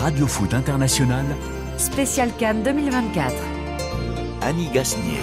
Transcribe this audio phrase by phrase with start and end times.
[0.00, 1.24] Radio Foot International.
[1.78, 3.32] Spécial Cannes 2024.
[4.42, 5.18] Annie Gasnier.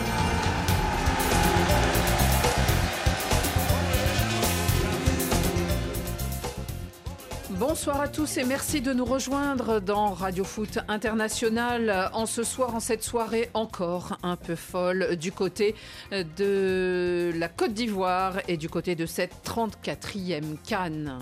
[7.52, 12.74] Bonsoir à tous et merci de nous rejoindre dans Radio Foot International en ce soir,
[12.76, 15.76] en cette soirée encore un peu folle du côté
[16.12, 21.20] de la Côte d'Ivoire et du côté de cette 34e Cannes.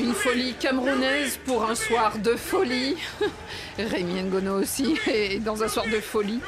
[0.00, 2.96] Une folie camerounaise pour un soir de folie.
[3.78, 6.40] Rémi Ngono aussi est dans un soir de folie.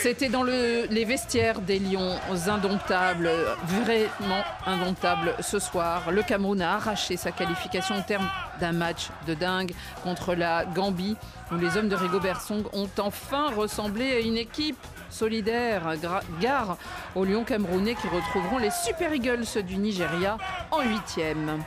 [0.00, 2.14] C'était dans le, les vestiaires des Lions
[2.46, 3.28] indomptables,
[3.64, 6.12] vraiment indomptables ce soir.
[6.12, 8.28] Le Cameroun a arraché sa qualification au terme
[8.60, 9.72] d'un match de dingue
[10.04, 11.16] contre la Gambie,
[11.50, 14.78] où les hommes de Rigobert Song ont enfin ressemblé à une équipe
[15.10, 15.94] solidaire.
[16.40, 16.78] Gare
[17.14, 20.38] aux Lions camerounais qui retrouveront les Super Eagles du Nigeria
[20.70, 21.62] en huitième.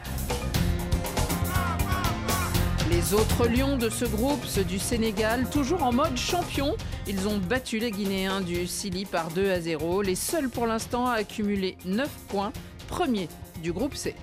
[2.90, 6.76] Les autres lions de ce groupe, ceux du Sénégal, toujours en mode champion,
[7.08, 11.06] ils ont battu les Guinéens du Sili par 2 à 0, les seuls pour l'instant
[11.06, 12.52] à accumuler 9 points,
[12.88, 13.30] premier
[13.62, 14.16] du groupe C.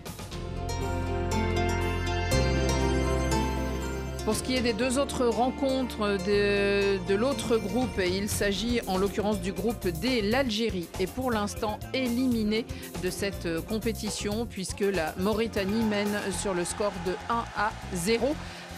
[4.27, 9.41] Pour ce qui est des deux autres rencontres de, l'autre groupe, il s'agit en l'occurrence
[9.41, 12.67] du groupe D, l'Algérie est pour l'instant éliminée
[13.05, 18.35] de cette compétition puisque la Mauritanie mène sur le score de 1 à 0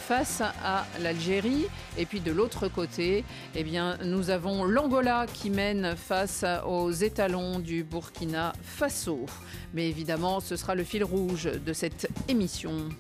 [0.07, 1.65] face à l'Algérie.
[1.97, 3.25] Et puis de l'autre côté,
[3.55, 9.25] eh bien, nous avons l'Angola qui mène face aux étalons du Burkina Faso.
[9.73, 12.91] Mais évidemment, ce sera le fil rouge de cette émission.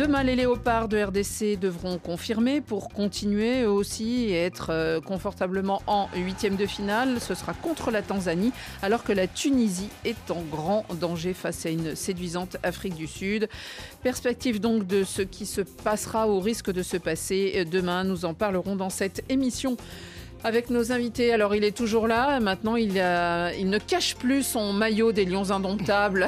[0.00, 6.56] Demain, les léopards de RDC devront confirmer pour continuer aussi et être confortablement en huitième
[6.56, 7.20] de finale.
[7.20, 8.50] Ce sera contre la Tanzanie,
[8.80, 13.50] alors que la Tunisie est en grand danger face à une séduisante Afrique du Sud.
[14.02, 18.02] Perspective donc de ce qui se passera au risque de se passer demain.
[18.02, 19.76] Nous en parlerons dans cette émission
[20.44, 21.32] avec nos invités.
[21.32, 22.40] Alors, il est toujours là.
[22.40, 26.26] Maintenant, il, a, il ne cache plus son maillot des Lions Indomptables.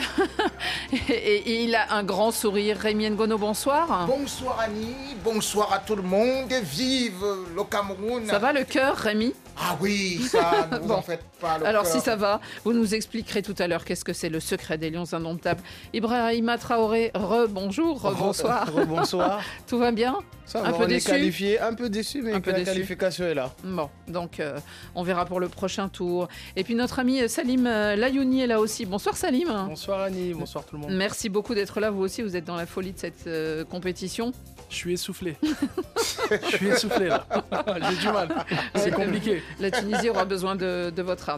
[1.09, 2.77] et, et, il a un grand sourire.
[2.78, 4.06] Rémi Ngono, bonsoir.
[4.06, 5.17] Bonsoir, Annie.
[5.25, 6.53] Bonsoir à tout le monde.
[6.62, 7.25] Vive
[7.56, 8.27] le Cameroun.
[8.28, 9.34] Ça va le cœur, Rémi?
[9.59, 10.94] Ah oui, ça, ne vous Bon.
[10.94, 11.59] en faites pas.
[11.59, 14.41] Le Alors, si ça va, vous nous expliquerez tout à l'heure qu'est-ce que c'est le
[14.41, 15.61] secret des Lions Indomptables.
[15.93, 18.71] Ibrahima Traoré, re-bonjour, bonsoir.
[18.87, 19.43] Bonsoir.
[19.67, 20.17] Tout va bien
[20.47, 22.59] Ça Un va, peu on déçu est qualifié, un peu déçu, mais Un peu la
[22.59, 22.71] déçu.
[22.73, 23.51] qualification est là.
[23.65, 24.59] Bon, donc euh,
[24.95, 26.29] on verra pour le prochain tour.
[26.57, 28.87] Et puis notre ami Salim euh, Layouni est là aussi.
[28.87, 29.49] Bonsoir Salim.
[29.67, 30.93] Bonsoir Annie, bonsoir tout le monde.
[30.93, 31.91] Merci beaucoup d'être là.
[31.91, 34.33] Vous aussi, vous êtes dans la folie de cette euh, compétition.
[34.71, 35.37] Je suis essoufflé.
[36.51, 37.27] Je suis essoufflé là.
[37.91, 38.29] J'ai du mal.
[38.75, 39.43] C'est compliqué.
[39.61, 41.29] La Tunisie aura besoin de, de votre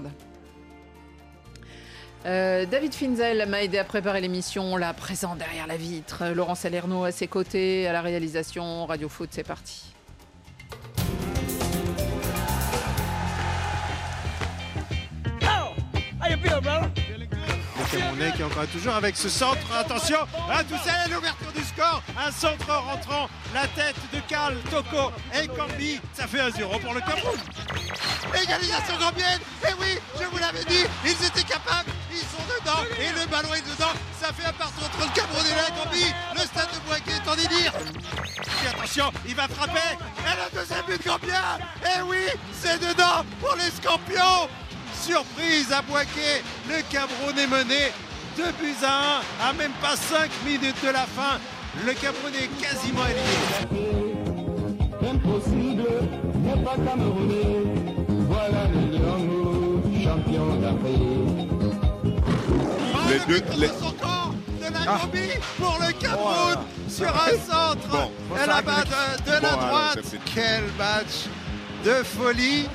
[2.27, 6.25] Euh, David Finzel m'a aidé à préparer l'émission, là, présent derrière la vitre.
[6.34, 8.87] Laurent Salerno à ses côtés, à la réalisation.
[8.87, 9.94] Radio Foot, c'est parti.
[17.77, 19.61] Le Camerounais qui est encore toujours avec ce centre.
[19.77, 20.19] Attention,
[20.51, 22.03] à Toussaint, l'ouverture du score.
[22.17, 23.29] Un centre rentrant.
[23.53, 26.01] La tête de Karl Toko et Kambi.
[26.12, 27.39] Ça fait 1-0 pour le Cameroun.
[28.35, 29.41] Égalisation gambienne.
[29.69, 31.91] Et oui, je vous l'avais dit, ils étaient capables.
[32.12, 32.85] Ils sont dedans.
[33.01, 33.93] Et le ballon est dedans.
[34.21, 36.15] Ça fait un partout entre le Cameroun et la Gambie.
[36.35, 37.73] Le stade de Boaké est en délire.
[38.65, 39.99] Et attention, il va frapper.
[39.99, 41.59] Et le deuxième but gambien.
[41.83, 44.49] Et oui, c'est dedans pour les Scorpions.
[45.05, 47.93] Surprise à Boaké, le Cameroun est mené
[48.37, 51.39] 2 buts à 1 à même pas 5 minutes de la fin.
[51.85, 54.15] Le Cameroun est quasiment éliminé.
[55.03, 55.85] Impossible
[56.37, 57.65] n'est pas camerounais.
[58.29, 61.61] Voilà les Lions, champions d'Afrique.
[62.95, 65.01] Oh, Les le deux- but les- de la Ah.
[65.59, 66.57] Pour le Cameroun
[66.89, 68.11] sur un centre Bon,
[68.47, 68.91] là-bas règle.
[69.27, 69.99] de, de la Bon, droite.
[70.35, 71.27] Quel match
[71.85, 72.69] de folie.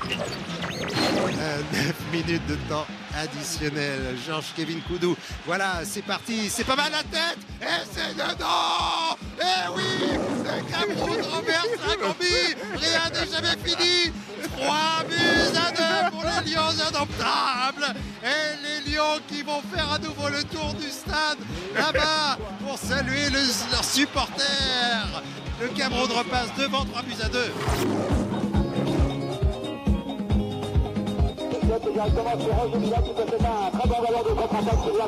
[0.90, 4.16] 9 minutes de temps additionnel.
[4.26, 5.16] Georges Kevin Koudou.
[5.46, 6.48] Voilà, c'est parti.
[6.50, 7.38] C'est pas mal la tête.
[7.62, 9.16] Et c'est dedans.
[9.40, 12.54] Et oui, le Cameroun renverse la Gambie.
[12.76, 14.12] Rien n'est jamais fini.
[14.56, 17.94] 3 buts à 2 pour les Lions indomptables.
[18.22, 21.38] Et les Lions qui vont faire à nouveau le tour du stade
[21.74, 23.38] là-bas pour saluer le-
[23.72, 25.22] leurs supporters.
[25.60, 27.52] Le Cameroun repasse devant 3 buts à 2.
[31.78, 35.06] Directement sur Roger Villa qui faire un très bon ballon de contre-attaque sur la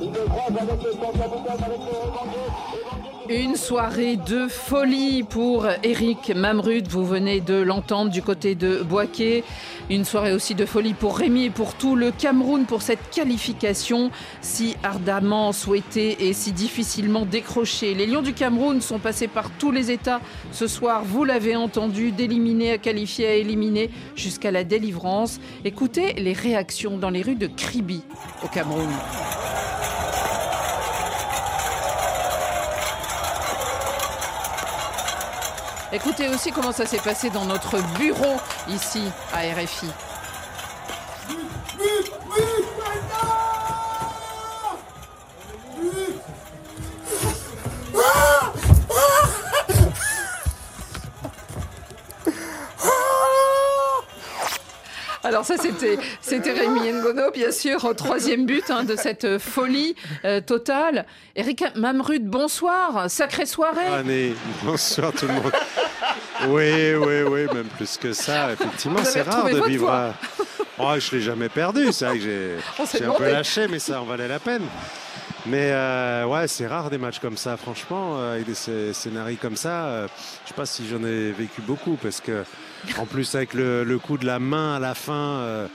[0.00, 3.01] Il le croise avec son capitaine, avec le Evandier.
[3.28, 6.88] Une soirée de folie pour Eric Mamrud.
[6.88, 9.44] Vous venez de l'entendre du côté de Boaké.
[9.90, 14.10] Une soirée aussi de folie pour Rémi et pour tout le Cameroun pour cette qualification
[14.40, 17.94] si ardemment souhaitée et si difficilement décrochée.
[17.94, 20.20] Les Lions du Cameroun sont passés par tous les États
[20.50, 21.02] ce soir.
[21.04, 25.40] Vous l'avez entendu, d'éliminer à qualifier à éliminer jusqu'à la délivrance.
[25.64, 28.02] Écoutez les réactions dans les rues de Kribi
[28.44, 28.88] au Cameroun.
[35.94, 39.88] Écoutez aussi comment ça s'est passé dans notre bureau ici à RFI.
[55.24, 59.94] Alors ça, c'était, c'était Rémi Ngono, bien sûr, au troisième but hein, de cette folie
[60.24, 61.06] euh, totale.
[61.36, 63.86] Eric Mamrud, bonsoir, sacrée soirée.
[63.86, 64.34] Allez,
[64.64, 65.52] bonsoir tout le monde.
[66.48, 68.52] Oui, oui, oui, même plus que ça.
[68.52, 69.90] Effectivement, c'est rare de vivre.
[69.90, 70.14] À...
[70.78, 74.04] Oh, je l'ai jamais perdu, c'est vrai que j'ai, un peu lâché, mais ça en
[74.04, 74.62] valait la peine.
[75.46, 79.56] Mais euh, ouais, c'est rare des matchs comme ça, franchement, euh, avec des scénarios comme
[79.56, 79.86] ça.
[79.86, 80.08] Euh,
[80.44, 82.44] je sais pas si j'en ai vécu beaucoup, parce que
[82.98, 85.68] en plus avec le, coup de la main à la fin,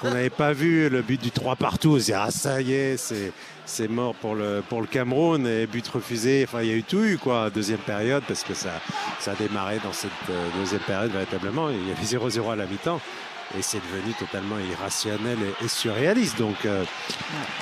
[0.00, 2.72] qu'on n'avait pas vu, le but du 3 partout, on se dit ah ça y
[2.72, 3.32] est, c'est
[3.64, 6.44] c'est mort pour le pour le Cameroun et but refusé.
[6.46, 8.70] Enfin, il y a eu tout eu quoi, deuxième période, parce que ça
[9.20, 10.10] ça a démarré dans cette
[10.58, 11.70] deuxième période véritablement.
[11.70, 13.00] Il y avait 0-0 à la mi-temps
[13.58, 16.38] et c'est devenu totalement irrationnel et, surréaliste.
[16.38, 16.84] Donc, euh,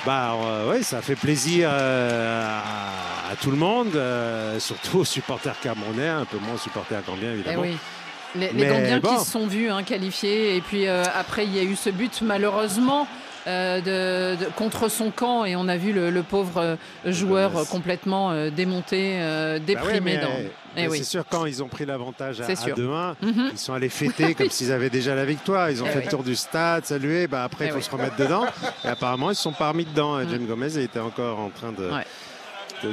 [0.05, 2.59] bah, euh, ça fait plaisir euh,
[3.29, 3.99] à, tout le monde,
[4.59, 7.63] surtout aux supporters camerounais, un peu moins aux supporters gambiens évidemment.
[7.65, 11.59] Eh les, les Gambiens qui se sont vus hein, qualifiés, et puis après il y
[11.59, 13.07] a eu ce but malheureusement.
[13.47, 19.19] De, contre son camp et on a vu le, pauvre joueur complètement démonté,
[19.65, 20.17] déprimé.
[20.17, 20.29] Bah dans...
[20.77, 23.49] Eh c'est sûr, quand ils ont pris l'avantage à, 2-1, mhm.
[23.51, 25.69] ils sont allés fêter comme s'ils avaient déjà la victoire.
[25.69, 27.27] Ils ont eh fait le tour du stade, salué.
[27.27, 28.45] Bah, après, il eh faut se remettre dedans.
[28.85, 30.19] Et apparemment, ils ne sont pas remis dedans.
[30.19, 31.89] Et James Gomez était encore en train de.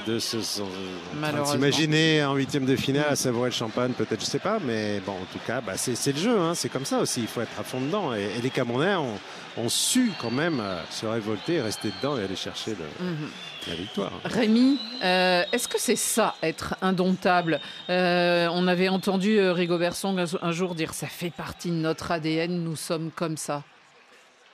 [0.06, 4.58] De, se s'imaginer en huitième de finale à savourer le champagne, peut-être, je sais pas,
[4.64, 6.55] mais bon, en tout cas, bah, c'est le jeu, hein.
[6.55, 8.14] c'est comme ça aussi, il faut être à fond dedans.
[8.14, 12.73] Et, les Camerounais ont, su quand même euh, se révolter, rester dedans et aller chercher
[12.73, 13.29] le, mhm
[13.67, 14.12] la victoire.
[14.25, 17.61] Rémi, euh, est-ce que c'est ça, être indomptable?
[17.90, 22.62] Euh, On avait entendu Rigobert Song un jour dire ça fait partie de notre ADN,
[22.62, 23.62] nous sommes comme ça.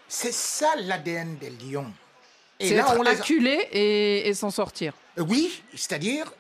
[0.09, 1.93] C'est ça l'ADN des lions.
[2.61, 4.95] Et là, on les acculer et, et s'en sortir.
[5.19, 6.33] Oui, c'est-à-dire,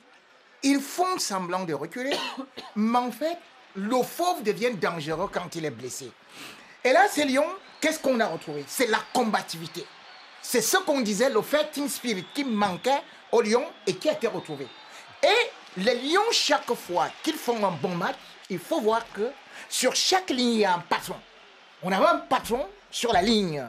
[0.62, 2.17] ils font semblant de reculer,
[2.76, 3.38] mais en fait,
[3.76, 6.11] le fauve devient dangereux quand il est blessé.
[6.82, 7.47] Et là, ces lions,
[7.81, 8.65] qu'est-ce qu'on a retrouvé?
[8.67, 9.85] C'est la combativité.
[10.43, 13.00] C'est ce qu'on disait, le fighting spirit qui manquait
[13.32, 14.67] aux Lions et qui a été retrouvé.
[15.23, 18.17] Et les Lions, chaque fois qu'ils font un bon match,
[18.50, 19.31] il faut voir que
[19.70, 21.17] sur chaque ligne, il y a un patron.
[21.82, 23.67] On avait un patron sur la ligne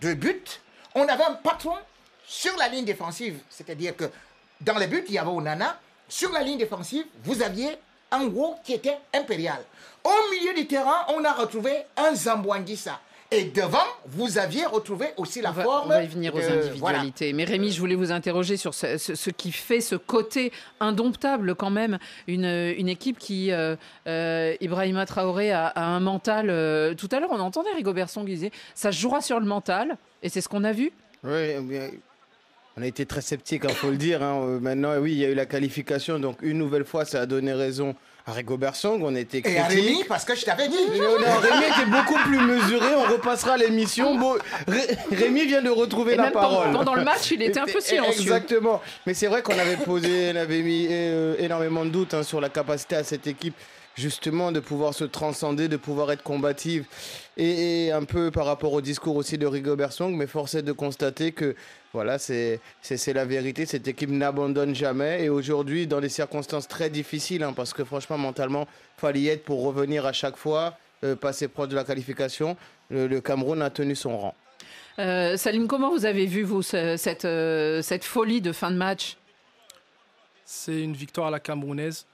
[0.00, 0.60] de but.
[0.94, 1.76] On avait un patron
[2.24, 3.40] sur la ligne défensive.
[3.50, 4.10] C'est-à-dire que
[4.64, 5.78] dans les buts, il y avait Onana.
[6.08, 7.70] Sur la ligne défensive, vous aviez
[8.10, 9.58] un gros qui était impérial.
[10.04, 13.00] Au milieu du terrain, on a retrouvé un Zambouanguissa.
[13.30, 15.86] Et devant, vous aviez retrouvé aussi la forme.
[15.86, 17.32] On va y venir aux individualités.
[17.32, 21.98] Mais Rémi, je voulais vous interroger sur ce, qui fait ce côté indomptable quand même.
[22.28, 23.74] Une, une équipe qui, euh,
[24.06, 26.48] euh Ibrahima Traoré, a, un mental.
[26.48, 29.96] Euh, tout à l'heure, on entendait Rigobert Song qui disait ça jouera sur le mental.
[30.22, 30.92] Et c'est ce qu'on a vu.
[31.24, 31.56] Oui,
[32.76, 34.22] on a été très sceptique, il hein, faut le dire.
[34.22, 34.58] Hein.
[34.60, 36.18] Maintenant, oui, il y a eu la qualification.
[36.18, 37.94] Donc, une nouvelle fois, ça a donné raison
[38.26, 39.58] à Rigobert Song, on était critiques.
[39.58, 40.76] Et à Rémi, parce que je t'avais dit.
[40.76, 44.18] Rémi était beaucoup plus mesuré, on repassera l'émission.
[44.18, 44.36] Bon,
[45.12, 46.72] Rémi vient de retrouver la parole.
[46.72, 48.22] Pendant, le match, il était un peu silencieux.
[48.22, 48.80] Exactement.
[49.06, 52.40] Mais c'est vrai qu'on avait posé, on avait mis euh, énormément de doutes hein, sur
[52.40, 53.54] la capacité à cette équipe
[53.94, 56.84] justement de pouvoir se transcender, de pouvoir être combative.
[57.36, 60.72] Et, un peu par rapport au discours aussi de Rigobert Song, mais force est de
[60.72, 61.54] constater que
[61.92, 62.60] voilà, c'est
[63.08, 63.66] la vérité.
[63.66, 65.24] Cette équipe n'abandonne jamais.
[65.24, 68.66] Et aujourd'hui, dans des circonstances très difficiles, hein, parce que franchement, mentalement,
[68.98, 72.56] il fallait y être pour revenir à chaque fois, euh, passer proche de la qualification.
[72.90, 74.34] Le, Cameroun a tenu son rang.
[74.98, 79.16] Euh, Salim, comment vous avez vu, vous, cette, euh, cette folie de fin de match?
[80.44, 82.06] C'est une victoire à la camerounaise.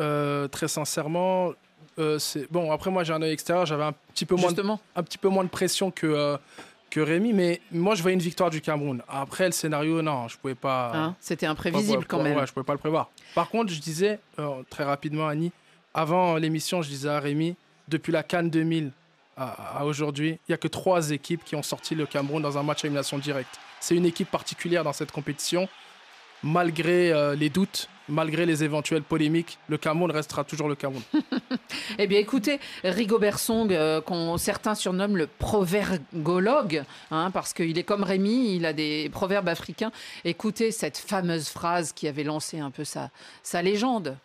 [0.00, 1.52] Euh, très sincèrement,
[1.98, 2.70] euh, c'est bon.
[2.70, 3.66] Après, moi, j'ai un œil extérieur.
[3.66, 4.62] J'avais un petit peu moins, de,
[4.94, 6.36] un petit peu moins de pression que euh,
[6.90, 9.02] que Rémi, mais moi, je voyais une victoire du Cameroun.
[9.08, 10.92] Après, le scénario, non, je pouvais pas.
[10.94, 12.36] Hein, c'était imprévisible quand même.
[12.36, 13.10] Ouais, je pouvais pas le prévoir.
[13.34, 14.20] Par contre, je disais
[14.70, 15.52] très rapidement, Annie,
[15.94, 17.56] avant l'émission, je disais à Rémi,
[17.88, 18.92] depuis la Cannes 2000
[19.38, 22.62] à, aujourd'hui, il y a que trois équipes qui ont sorti le Cameroun dans un
[22.62, 23.58] match à élimination directe.
[23.80, 25.68] C'est une équipe particulière dans cette compétition,
[26.42, 31.02] malgré les doutes malgré les éventuelles polémiques, le Cameroun restera toujours le Cameroun.
[31.98, 37.84] eh bien, écoutez, Rigobert Song, euh, qu'on certains surnomment le provergologue, hein, parce qu'il est
[37.84, 39.92] comme Rémi, il a des proverbes africains.
[40.24, 43.10] Écoutez cette fameuse phrase qui avait lancé un peu sa,
[43.42, 44.16] sa légende.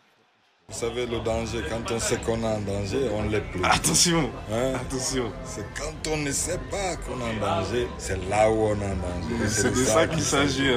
[0.71, 3.61] Vous savez, le danger, quand on sait qu'on est en danger, on l'est plus.
[3.65, 4.73] Attention hein?
[4.75, 8.75] Attention C'est quand on ne sait pas qu'on est en danger, c'est là où on
[8.75, 9.49] est en danger.
[9.49, 10.69] C'est de ça qu'il s'agit.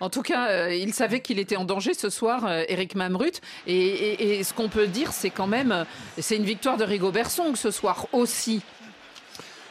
[0.00, 3.40] En tout cas, euh, il savait qu'il était en danger ce soir, Eric euh, Mamrut.
[3.66, 5.84] Et, ce qu'on peut dire, c'est quand même, euh,
[6.18, 8.62] c'est une victoire de Rigo Bersong ce soir aussi.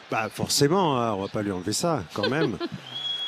[0.10, 2.58] Bah forcément, hein, on va pas lui enlever ça quand même.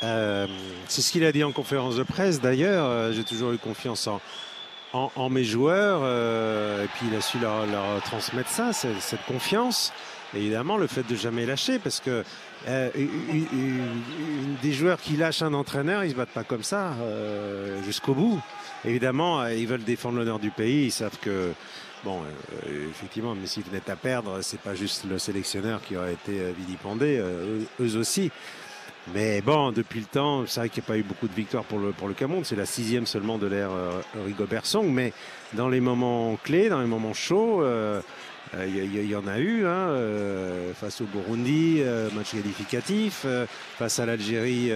[0.88, 2.40] c'est ce qu'il a dit en conférence de presse.
[2.40, 4.20] D'ailleurs, j'ai toujours eu confiance en,
[4.94, 6.00] en, mes joueurs.
[6.82, 7.66] et puis il a su leur,
[8.04, 9.92] transmettre ça, cette, confiance.
[10.34, 12.24] évidemment, le fait de jamais lâcher, parce que
[12.68, 12.90] euh,
[14.62, 18.40] des joueurs qui lâchent un entraîneur, ils se battent pas comme ça euh, jusqu'au bout.
[18.84, 20.86] Évidemment, euh, ils veulent défendre l'honneur du pays.
[20.86, 21.52] Ils savent que,
[22.04, 22.20] bon,
[22.90, 27.22] effectivement, mais s'ils venaient à perdre, c'est pas juste le sélectionneur qui aurait été vilipendé,
[27.80, 28.30] eux, aussi.
[29.14, 31.64] Mais bon, depuis le temps, c'est vrai qu'il n'y a pas eu beaucoup de victoires
[31.64, 32.44] pour le, pour le Cameroun.
[32.44, 33.70] C'est la sixième seulement de l'ère
[34.26, 34.86] Rigobert Song.
[34.86, 35.14] Mais
[35.54, 37.64] dans les moments clés, dans les moments chauds,
[38.54, 43.24] il euh, y, en a eu hein, euh, face au Burundi, euh, match qualificatif,
[43.78, 44.72] face à l'Algérie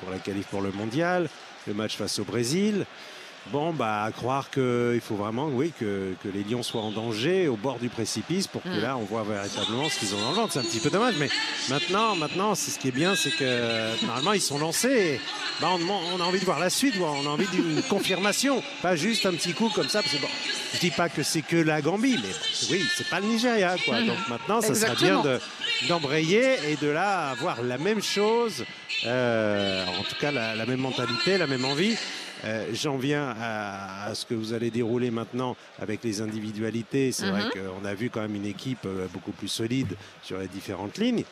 [0.00, 1.28] pour la qualif pour le mondial,
[1.66, 2.84] le match face au Brésil.
[3.50, 7.48] Bon, bah, à croire qu'il faut vraiment, oui, que, que, les Lions soient en danger
[7.48, 8.80] au bord du précipice pour que mm.
[8.80, 10.52] là, on voit véritablement ce qu'ils ont dans le ventre.
[10.52, 11.28] C'est un petit peu dommage, mais
[11.68, 15.20] maintenant, maintenant, c'est ce qui est bien, c'est que normalement, ils sont lancés.
[15.60, 15.80] bah, on,
[16.14, 19.32] on, a envie de voir la suite, on a envie d'une confirmation, pas juste un
[19.32, 20.02] petit coup comme ça.
[20.02, 20.28] Parce que, bon,
[20.74, 22.34] je dis pas que c'est que la Gambie, mais
[22.70, 24.00] oui, c'est pas le Nigeria, quoi.
[24.00, 24.06] Mm.
[24.06, 25.20] Donc maintenant, ça serait bien
[25.88, 28.64] d'embrayer et de là avoir la même chose,
[29.04, 31.96] euh, en tout cas la, la même mentalité, la même envie.
[32.44, 37.12] Euh, j'en viens à, ce que vous allez dérouler maintenant avec les individualités.
[37.12, 37.50] C'est vrai mhm.
[37.50, 41.24] qu'on a vu quand même une équipe euh, beaucoup plus solide sur les différentes lignes.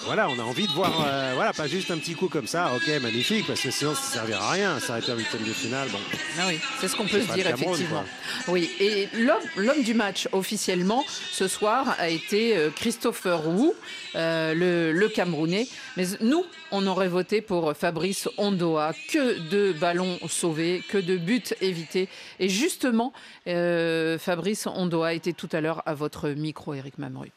[0.00, 2.72] Voilà, on a envie de voir, euh, voilà, pas juste un petit coup comme ça,
[2.74, 5.52] ok, magnifique, parce que sinon ça ne servira à rien, ça été en huitième de
[5.52, 5.88] finale.
[5.90, 5.98] Bon.
[6.40, 8.04] Ah oui, c'est ce qu'on peut se dire effectivement.
[8.48, 9.08] Oui, et
[9.56, 13.70] l'homme du match officiellement ce soir a été euh, Christopher Wu,
[14.14, 15.68] euh, le, le, Camerounais.
[15.96, 18.94] Mais nous, on aurait voté pour Fabrice Ondoa.
[19.10, 22.08] Que de ballons sauvés, que de buts évités.
[22.40, 23.12] Et justement,
[23.46, 27.32] Fabrice Ondoa était tout à l'heure à votre micro, Eric Mamrut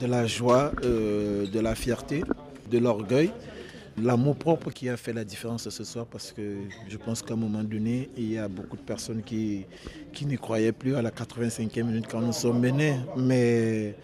[0.00, 2.22] de la joie, euh, de la fierté,
[2.70, 3.30] de l'orgueil,
[4.02, 6.42] l'amour propre qui a fait la différence ce soir parce que
[6.88, 9.64] je pense qu'à un moment donné, il y a beaucoup de personnes qui,
[10.12, 12.96] qui n'y croyaient plus à la 85e minute quand nous sommes menés.
[13.16, 13.94] Mais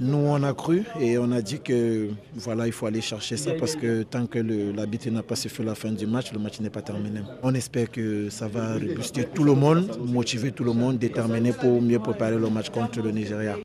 [0.00, 3.52] nous, on a cru et on a dit que voilà, il faut aller chercher ça
[3.58, 6.70] parce que tant que l'habitude n'a pas fait la fin du match, le match n'est
[6.70, 7.20] pas terminé.
[7.42, 11.80] On espère que ça va rebooster tout le monde, motiver tout le monde, déterminer pour
[11.80, 13.56] mieux préparer le match contre le Nigeria.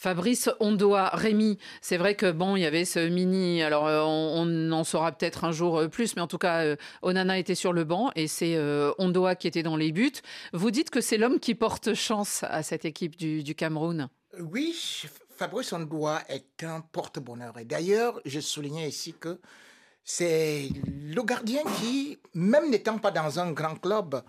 [0.00, 3.64] Fabrice Ondoa, Rémi, c'est vrai que bon, il y avait ce mini.
[3.64, 6.76] Alors, euh, on, en saura peut-être un jour euh, plus, mais en tout cas, euh,
[7.02, 8.56] Onana était sur le banc et c'est
[8.98, 10.12] Ondoa qui était dans les buts.
[10.52, 14.08] Vous dites que c'est l'homme qui porte chance à cette équipe du, du Cameroun.
[14.38, 15.02] Oui,
[15.36, 17.58] Fabrice Ondoa est un porte-bonheur.
[17.58, 19.40] Et d'ailleurs, je soulignais ici que
[20.04, 24.22] c'est le gardien qui, même n'étant pas dans un grand club,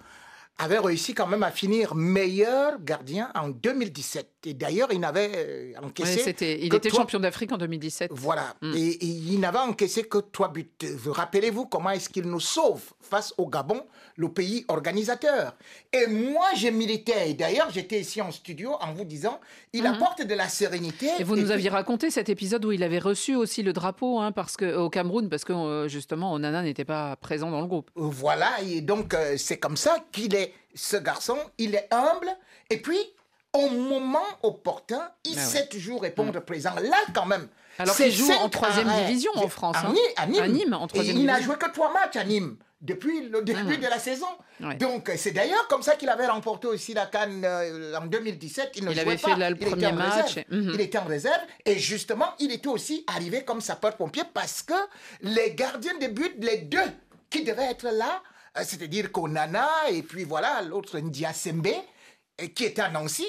[0.60, 4.28] avait réussi quand même à finir meilleur gardien en 2017.
[4.46, 6.36] Et d'ailleurs, il n'avait euh, encaissé.
[6.62, 8.12] il était champion d'Afrique en 2017.
[8.14, 8.56] Voilà.
[8.62, 8.74] Mm.
[8.76, 10.70] Et, il n'avait encaissé que trois buts.
[11.06, 13.82] Rappelez-vous comment est-ce qu'il nous sauve face au Gabon,
[14.18, 15.56] le pays organisateur?
[15.94, 17.14] Et moi, j'ai milité.
[17.28, 19.40] Et d'ailleurs, j'étais ici en studio en vous disant
[19.72, 19.94] il mm-hmm.
[19.94, 21.10] apporte de la sérénité.
[21.20, 24.34] Et vous nous aviez raconté cet épisode où il avait reçu aussi le drapeau hein,
[24.34, 27.90] parce que, au Cameroun, parce que euh, justement, Onana n'était pas présent dans le groupe.
[27.96, 28.62] Voilà.
[28.62, 32.30] Et donc, euh, c'est comme ça qu'il est ce garçon, il est humble
[32.70, 33.00] et puis
[33.54, 36.42] au moment opportun, il ah sait toujours répondre mm.
[36.42, 36.76] présent.
[36.76, 37.48] Là, quand même.
[37.80, 39.78] Alors qu'il joue en troisième division en France.
[39.78, 40.48] À, hein.
[40.48, 43.82] Nîmes, en Il n'a joué que trois matchs à Nîmes depuis le début mm.
[43.82, 44.28] de la saison.
[44.80, 48.72] Donc c'est d'ailleurs comme ça qu'il avait remporté aussi la Cannes euh, en 2017.
[48.76, 50.36] Il, avait fait le premier match.
[50.38, 50.74] Mm-hmm.
[50.74, 54.74] Il était en réserve et justement il était aussi arrivé comme sapeur-pompier parce que
[55.22, 56.80] les gardiens de but, les deux
[57.30, 58.22] qui devaient être là,
[58.64, 63.28] c'est-à-dire qu'Onana et puis voilà, l'autre Ndia Sembe, euh, qui était à Nancy,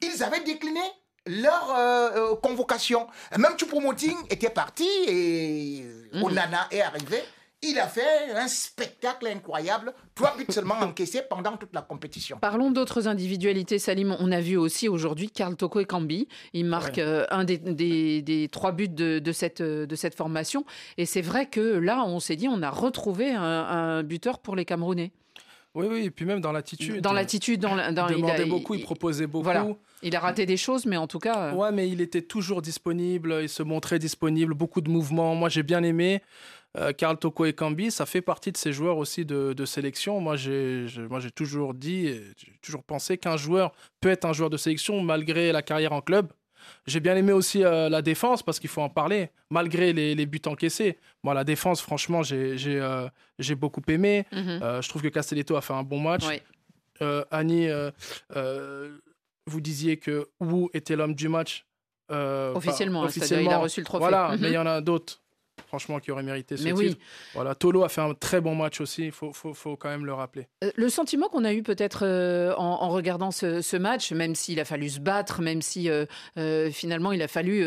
[0.00, 0.80] ils avaient décliné
[1.26, 3.06] leur euh, convocation.
[3.36, 6.22] Même Choupo-Moting était parti et mhm.
[6.22, 7.22] Onana est arrivé.
[7.60, 12.38] Il a fait un spectacle incroyable, trois buts seulement encaissés pendant toute la compétition.
[12.40, 14.16] Parlons d'autres individualités, Salim.
[14.20, 16.28] On a vu aussi aujourd'hui Karl Toko et Kambi.
[16.52, 20.64] Il marque euh, un des, trois buts de, cette, de cette formation.
[20.98, 24.64] Et c'est vrai que là, on s'est dit, on a retrouvé un, buteur pour les
[24.64, 25.10] Camerounais.
[25.74, 27.00] Oui, oui, et puis même dans l'attitude.
[27.00, 29.44] Dans l'attitude, dans, dans il demandait beaucoup, il, proposait beaucoup.
[29.44, 29.66] Voilà.
[30.02, 31.50] Il a raté des choses, mais en tout cas.
[31.50, 35.34] Euh, ouais, mais il était toujours disponible, il se montrait disponible, beaucoup de mouvements.
[35.34, 36.22] Moi, j'ai bien aimé.
[36.76, 40.20] Euh, Karl Toko et Kambi, ça fait partie de ces joueurs aussi de, de sélection.
[40.20, 40.86] Moi, j'ai
[41.34, 45.62] toujours dit, j'ai toujours pensé qu'un joueur peut être un joueur de sélection malgré la
[45.62, 46.28] carrière en club.
[46.86, 50.26] J'ai bien aimé aussi euh, la défense parce qu'il faut en parler, malgré les, les,
[50.26, 50.98] buts encaissés.
[51.22, 53.08] Moi, la défense, franchement, j'ai euh,
[53.56, 54.26] beaucoup aimé.
[54.32, 54.60] Mhm.
[54.62, 56.24] Euh, je trouve que Castelletto a fait un bon match.
[57.30, 57.68] Annie,
[59.46, 61.66] vous disiez que Wu était l'homme du match.
[62.10, 63.50] officiellement, officiellement.
[63.50, 64.02] Il a reçu le trophée.
[64.02, 65.20] Voilà, mais il y en a d'autres
[65.68, 66.96] franchement, qui aurait mérité ce Mais titre.
[66.98, 67.04] Oui.
[67.34, 70.06] Voilà, Tolo a fait un très bon match aussi, il faut, faut, faut, quand même
[70.06, 70.48] le rappeler.
[70.64, 74.60] Euh, le sentiment qu'on a eu peut-être euh, en, regardant ce, ce match, même s'il
[74.60, 76.06] a fallu se battre, même si euh,
[76.70, 77.64] finalement il a fallu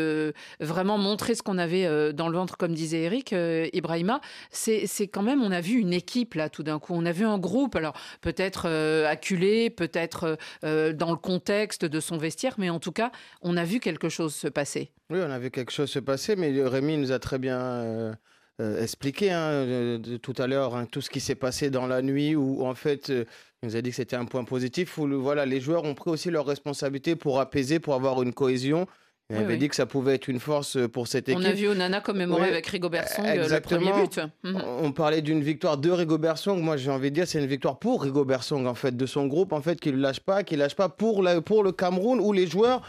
[0.58, 3.34] vraiment montrer ce qu'on avait dans le ventre, comme disait Eric,
[3.72, 7.12] Ibrahima, c'est quand même, on a vu une équipe là tout d'un coup, on a
[7.12, 8.68] vu un groupe, alors peut-être
[9.06, 13.78] acculé, peut-être dans le contexte de son vestiaire, mais en tout cas, on a vu
[13.78, 14.90] quelque chose se passer.
[15.12, 18.14] Oui, on a vu quelque chose se passer, mais Rémi nous a très bien euh,
[18.62, 22.34] euh, expliqué hein, tout à l'heure hein, tout ce qui s'est passé dans la nuit,
[22.34, 23.26] où en fait, euh,
[23.62, 26.10] il nous a dit que c'était un point positif, où voilà, les joueurs ont pris
[26.10, 28.86] aussi leurs responsabilités pour apaiser, pour avoir une cohésion.
[29.30, 31.42] Il avait dit que ça pouvait être une force pour cette équipe.
[31.42, 34.20] On a vu Onana commémorer avec Rigobert Song le premier but.
[34.42, 34.62] Mhm.
[34.82, 36.60] On parlait d'une victoire de Rigobert Song.
[36.60, 39.26] Moi, j'ai envie de dire c'est une victoire pour Rigobert Song, en fait, de son
[39.26, 41.72] groupe, en fait, qui ne lâche pas, qui ne lâche pas pour, la, pour le
[41.72, 42.82] Cameroun, où les joueurs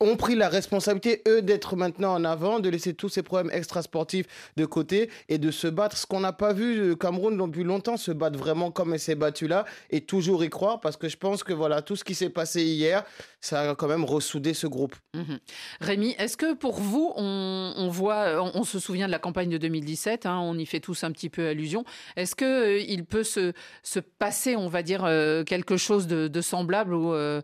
[0.00, 4.26] ont pris la responsabilité, eux, d'être maintenant en avant, de laisser tous ces problèmes extrasportifs
[4.56, 5.96] de côté et de se battre.
[5.96, 9.14] Ce qu'on n'a pas vu, le Cameroun, depuis longtemps, se battre vraiment comme il s'est
[9.14, 12.14] battu là et toujours y croire, parce que je pense que voilà, tout ce qui
[12.14, 13.04] s'est passé hier,
[13.40, 14.94] ça a quand même ressoudé ce groupe.
[15.14, 15.38] Mhm.
[15.80, 20.26] Rémi, est-ce que pour vous, on, voit, on, se souvient de la campagne de 2017,
[20.26, 21.84] hein, on y fait tous un petit peu allusion.
[22.16, 23.52] Est-ce qu'il euh, il peut se,
[23.82, 27.40] se, passer, on va dire, euh, quelque chose de, semblable ou, euh,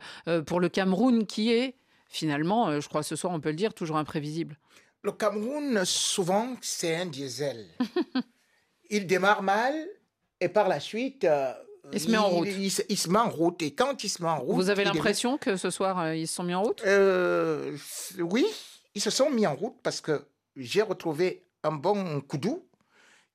[0.46, 1.74] pour le Cameroun qui est
[2.08, 4.58] finalement, je crois ce soir on peut le dire, toujours imprévisible
[5.02, 7.66] Le Cameroun, souvent, c'est un diesel.
[8.90, 9.74] il démarre mal
[10.40, 11.26] et par la suite,
[11.92, 12.48] il se met en route.
[12.48, 13.62] Il, se met en route.
[13.62, 14.54] Et quand il se met en route.
[14.54, 16.82] Vous avez l'impression que ce soir, euh, ils se sont mis en route?
[16.84, 17.76] Euh,
[18.18, 18.46] Oui,
[18.94, 22.66] ils se sont mis en route parce que j'ai retrouvé un bon doux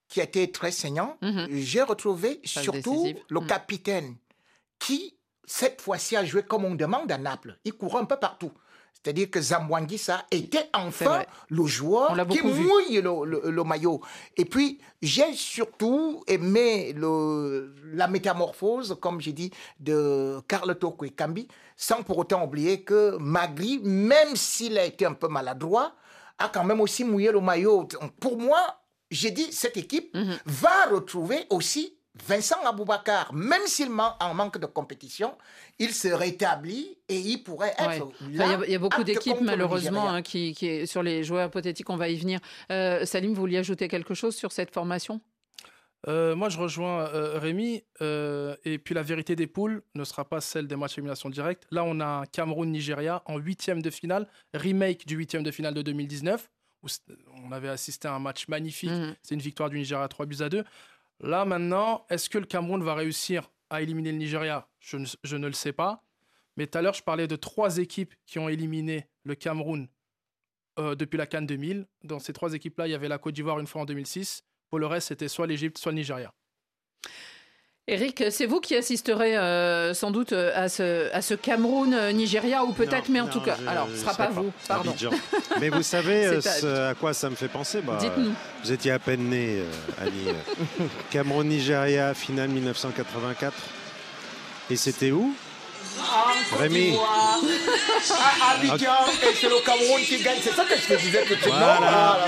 [0.07, 1.17] qui a été très saignant.
[1.21, 1.47] Mhm.
[1.51, 3.47] J'ai retrouvé surtout le mhm.
[3.47, 4.15] capitaine
[4.79, 7.57] qui, cette fois-ci, a joué comme on demande à Naples.
[7.63, 8.51] Il courait un peu partout.
[8.93, 13.99] C'est-à-dire que Zamwangisa était enfin le joueur qui mouille le, maillot.
[14.37, 21.09] Et puis, j'ai surtout aimé le, la métamorphose, comme j'ai dit, de Carlo Toko et
[21.09, 25.93] Cambi, sans pour autant oublier que Magri, même s'il a été un peu maladroit,
[26.37, 27.87] a quand même aussi mouillé le maillot.
[28.21, 28.79] Pour moi,
[29.11, 30.37] j'ai dit, cette équipe mhm.
[30.45, 35.35] va retrouver aussi Vincent Aboubakar, même s'il en manque de compétition,
[35.79, 38.11] il se rétablit et il pourrait être.
[38.21, 42.09] Il y, a beaucoup d'équipes, malheureusement, hein, qui, qui, sur les joueurs hypothétiques, on va
[42.09, 42.39] y venir.
[42.71, 45.21] Euh, Salim, vous vouliez ajouter quelque chose sur cette formation?
[46.07, 47.83] Euh, moi, je rejoins euh, Rémi.
[47.99, 51.65] et puis, la vérité des poules ne sera pas celle des matchs d'élimination directe.
[51.71, 55.81] Là, on a un Cameroun-Nigeria en huitième de finale, remake du huitième de finale de
[55.81, 56.51] 2019,
[56.83, 56.87] où
[57.43, 58.91] on avait assisté à un match magnifique.
[58.91, 59.15] Mhm.
[59.23, 60.63] C'est une victoire du Nigeria 3 buts à 2.
[61.23, 64.67] Là, maintenant, est-ce que le Cameroun va réussir à éliminer le Nigeria?
[64.81, 66.03] Je ne, le sais pas.
[66.57, 69.87] Mais tout à l'heure, je parlais de trois équipes qui ont éliminé le Cameroun
[70.79, 71.87] euh, depuis la Cannes 2000.
[72.03, 74.43] Dans ces trois équipes-là, il y avait la Côte d'Ivoire une fois en 2006.
[74.69, 76.33] Pour le reste, c'était soit l'Égypte, soit le Nigeria.
[77.89, 82.71] Eric, c'est vous qui assisterez euh, sans doute euh, à ce, à ce Cameroun-Nigeria, ou
[82.71, 84.95] peut-être, mais en tout cas, alors ce ne sera pas, vous, pardon.
[85.59, 86.93] mais vous savez à...
[86.95, 88.31] quoi ça me fait penser bah, Dites-nous.
[88.63, 89.63] Vous étiez à peine né,
[90.01, 90.33] Annie.
[91.11, 93.53] Cameroun-Nigeria, finale 1984.
[94.69, 95.35] Et c'était où?
[96.59, 96.95] Rémi.
[96.95, 98.91] À Abidjan,
[99.23, 100.37] et c'est le Cameroun qui gagne.
[100.41, 102.19] C'est ça que je te disais tout voilà.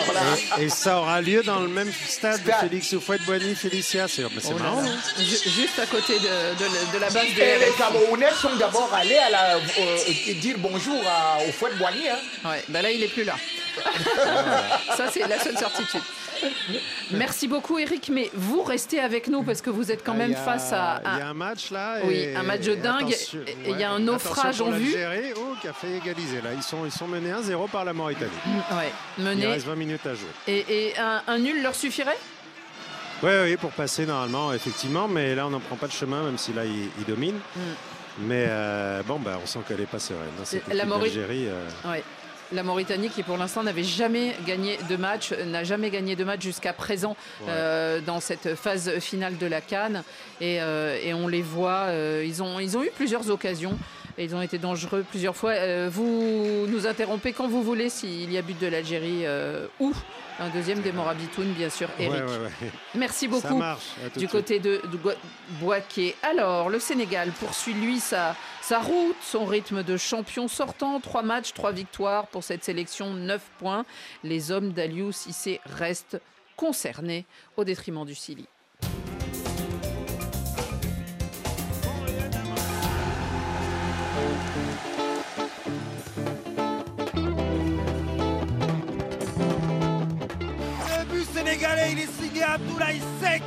[0.59, 4.07] Et, ça aura lieu dans le même stade de Félix Houphouët-Boigny, Félicia.
[4.07, 4.79] C'est oh marrant.
[4.79, 4.97] Hein.
[5.17, 9.29] Juste à côté de, de, la base de Et les Camerounais sont d'abord allés à
[9.29, 12.09] la, euh, dire bonjour à Houphouët-Boigny.
[12.09, 12.49] Hein.
[12.49, 13.35] Ouais, ben là, il n'est plus là.
[14.97, 16.01] ça, c'est la seule certitude.
[17.11, 18.09] Merci beaucoup, Eric.
[18.11, 21.19] Mais vous restez avec nous parce que vous êtes quand ah, même face à, Il
[21.19, 21.97] y a un match là.
[22.03, 23.11] Oui, un match de dingue.
[23.65, 24.95] Et il y a un naufrage en vue.
[25.37, 26.49] Oh, qui a fait égaliser là.
[26.55, 28.31] Ils sont, ils sont menés 1-0 par la Mauritanie.
[28.71, 29.43] Ouais, menés.
[29.43, 30.29] Il reste 20 minutes à jouer.
[30.47, 30.93] Et,
[31.27, 32.17] un, nul leur suffirait?
[33.23, 35.07] Oui, oui, pour passer normalement, effectivement.
[35.07, 37.35] Mais là, on n'en prend pas de chemin, même si là, il, domine.
[37.35, 37.59] Mm.
[38.19, 40.21] Mais euh, bon, bah, on sent qu'elle n'est pas sereine.
[40.41, 41.47] Hein, la Mauritanie.
[41.47, 41.99] Euh...
[42.51, 46.41] La Mauritanie qui pour l'instant n'avait jamais gagné de match, n'a jamais gagné de match
[46.41, 47.15] jusqu'à présent
[47.47, 50.03] euh, dans cette phase finale de la Cannes.
[50.41, 51.88] Et, et on les voit,
[52.23, 53.77] ils, ont, ils ont eu plusieurs occasions.
[54.17, 55.54] Et ils ont été dangereux plusieurs fois.
[55.89, 59.25] vous nous interrompez quand vous voulez s'il y a but de l'Algérie
[59.80, 59.93] ou
[60.38, 62.23] un deuxième des Morabitoun, bien sûr, Eric.
[62.93, 63.62] Merci beaucoup.
[64.17, 64.99] du côté de, de
[66.23, 70.99] Alors, le Sénégal poursuit, lui, sa, sa route, son rythme de champion sortant.
[70.99, 73.86] Trois matchs, trois victoires pour cette sélection, neuf points.
[74.23, 76.19] Les hommes d'Aliou Cissé restent
[76.58, 77.25] concernés
[77.56, 78.15] au détriment du
[91.91, 93.43] Il est signé Abdoulaye Sek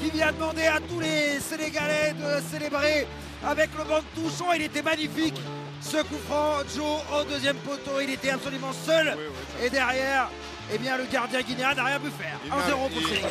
[0.00, 3.06] qui vient demander à tous les Sénégalais de célébrer
[3.44, 4.52] avec le banc de touchant.
[4.54, 5.40] Il était magnifique.
[5.80, 9.16] Ce coup franc, Joe au deuxième poteau, il était absolument seul.
[9.62, 10.30] Et derrière,
[10.72, 12.38] eh bien, le gardien guinéen n'a rien pu faire.
[12.48, 13.30] 1-0 pour le Sénégal.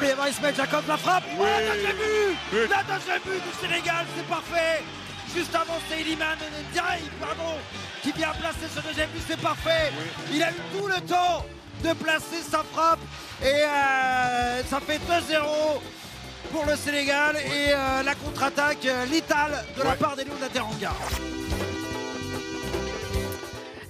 [0.00, 1.24] Mais Ismaël Jacob la frappe.
[1.38, 1.46] Oui.
[1.46, 4.82] Oh, la deuxième but La deuxième but du Sénégal, c'est parfait.
[5.34, 6.36] Juste avant, c'est Iliman
[7.20, 7.54] pardon,
[8.02, 9.92] qui vient placer ce deuxième but, c'est parfait.
[10.32, 11.44] Il a eu tout le temps
[11.84, 13.00] de placer sa frappe.
[13.42, 15.00] Et euh, ça fait 2-0
[16.50, 17.36] pour le Sénégal.
[17.36, 20.92] Et euh, la contre-attaque euh, létale de la part des Lions de la Teranga.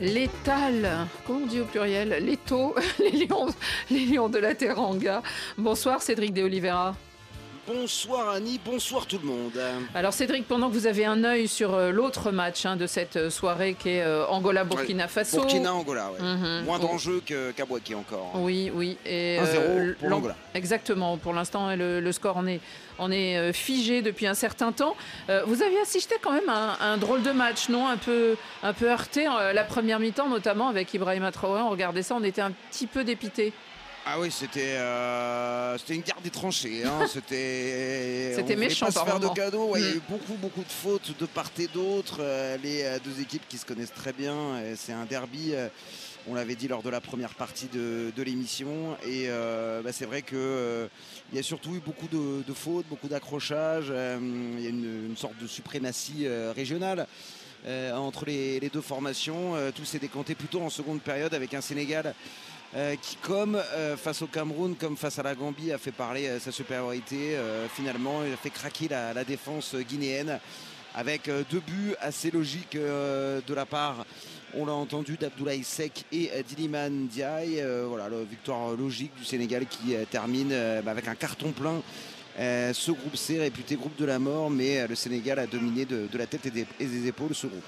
[0.00, 2.18] Létal, comment on dit au pluriel?
[2.20, 3.46] Léto, les lions,
[3.90, 5.22] les lions de la Teranga.
[5.56, 6.96] Bonsoir Cédric De Oliveira.
[7.66, 9.58] Bonsoir Annie, bonsoir tout le monde.
[9.94, 13.16] Alors Cédric, pendant que vous avez un œil sur euh, l'autre match hein, de cette
[13.16, 15.38] euh, soirée qui est euh, Angola-Burkina Faso.
[15.38, 16.26] Burkina-Angola, oui.
[16.26, 16.64] Mhm.
[16.64, 18.32] Moins d'enjeux qu'à Boaké encore.
[18.34, 18.98] Oui, oui.
[19.06, 20.36] 1-0 pour l'Angola.
[20.52, 22.60] Exactement, pour l'instant le, score en est,
[23.10, 24.94] est figé depuis un certain temps.
[25.46, 27.88] vous avez assisté quand même à un, drôle de match, non?
[27.88, 32.14] Un peu, un peu heurté, la première mi-temps notamment avec Ibrahima Traoré, on regardait ça,
[32.14, 33.52] on était un petit peu dépité.
[34.06, 36.84] Ah oui, c'était euh, c'était une garde des tranchées.
[36.84, 37.06] Hein.
[37.08, 39.72] C'était c'était méchant pas se faire de cadeaux.
[39.76, 40.00] Il y a eu mm.
[40.10, 42.18] beaucoup beaucoup de fautes de part et d'autre.
[42.20, 44.62] Euh, les euh, deux équipes qui se connaissent très bien.
[44.76, 45.54] C'est un derby.
[46.26, 48.96] On l'avait dit lors de la première partie de, l'émission.
[49.06, 50.38] Et bah, c'est vrai qu'il
[51.32, 53.88] il y a surtout eu beaucoup de, fautes, beaucoup d'accrochages.
[53.88, 57.06] Il y a une, sorte de suprématie régionale.
[57.94, 62.14] entre les, les, deux formations, tout s'est décanté plutôt en seconde période avec un Sénégal
[62.76, 66.26] euh, qui, comme euh, face au Cameroun, comme face à la Gambie, a fait parler
[66.26, 67.36] euh, sa supériorité.
[67.72, 70.40] finalement, il a fait craquer la, défense guinéenne
[70.96, 74.04] avec deux buts assez logiques de la part,
[74.54, 77.64] on l'a entendu, d'Abdoulaye Sek et Diliman Ndiaye.
[77.88, 80.50] voilà, la victoire logique du Sénégal qui termine
[80.84, 81.82] bah, avec un carton plein.
[82.36, 86.26] Ce groupe C, réputé groupe de la mort, mais le Sénégal a dominé de, la
[86.26, 87.64] tête et des épaules ce groupe.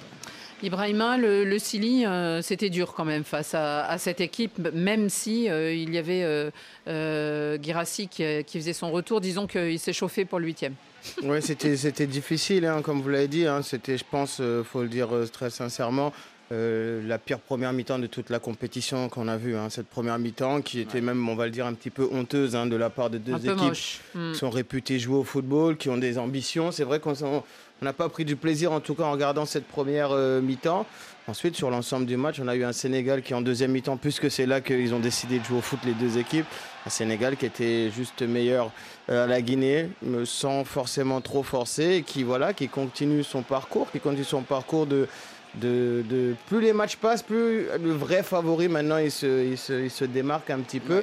[0.62, 5.50] Ibrahima, le, le Sili, euh, c'était dur quand même face à, cette équipe, même si
[5.50, 6.50] euh, il y avait
[6.88, 9.20] euh, Girassi qui, faisait son retour.
[9.20, 10.74] Disons qu'il s'est chauffé pour le huitième.
[11.22, 13.46] Oui, c'était difficile, hein, comme vous l'avez dit.
[13.46, 13.62] Hein.
[13.62, 16.12] c'était, je pense, faut le dire très sincèrement,
[16.50, 19.56] la pire première mi-temps de toute la compétition qu'on a vue.
[19.56, 19.68] Hein.
[19.70, 22.76] cette première mi-temps qui était même, on va le dire, un petit peu honteuse de
[22.76, 24.34] la part de deux équipes qui hmm.
[24.34, 26.70] sont réputées jouer au football, qui ont des ambitions.
[26.70, 27.14] C'est vrai qu'on
[27.82, 30.86] on n'a pas pris du plaisir, en tout cas, en regardant cette première euh, mi-temps.
[31.28, 34.30] Ensuite, sur l'ensemble du match, on a eu un Sénégal qui, en deuxième mi-temps, puisque
[34.30, 36.46] c'est là qu'ils ont décidé de jouer au foot, les deux équipes,
[36.86, 38.70] un Sénégal qui était juste meilleur
[39.10, 39.90] euh, à la Guinée,
[40.24, 44.86] sans forcément trop forcer, et qui, voilà, qui continue son parcours, qui continue son parcours
[44.86, 45.08] de,
[45.56, 50.50] de, plus les matchs passent, plus le vrai favori maintenant il se, il se, démarque
[50.50, 51.02] un petit peu.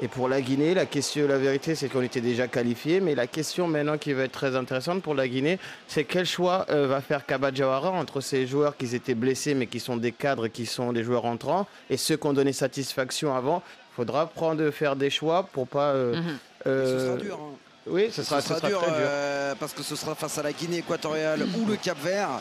[0.00, 3.00] Et pour la Guinée, la question, la vérité, c'est qu'on était déjà qualifié.
[3.00, 6.66] Mais la question maintenant qui va être très intéressante pour la Guinée, c'est quel choix
[6.70, 10.48] euh, va faire Kabadjawara entre ces joueurs qui étaient blessés, mais qui sont des cadres,
[10.48, 13.62] qui sont des joueurs entrants, et ceux qui ont donné satisfaction avant.
[13.92, 15.90] Il faudra prendre, faire des choix pour pas.
[15.90, 16.38] Euh, mhm.
[16.66, 17.38] euh, ce sera dur.
[17.40, 17.56] Hein.
[17.86, 19.56] Oui, ce sera, dur, très dur.
[19.60, 22.40] parce que ce sera face à la Guinée équatoriale ou le Cap Vert.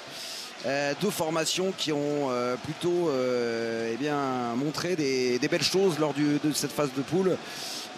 [0.66, 6.52] Euh, deux formations qui ont euh, plutôt euh, eh montré des, belles choses lors de
[6.54, 7.36] cette phase de poule.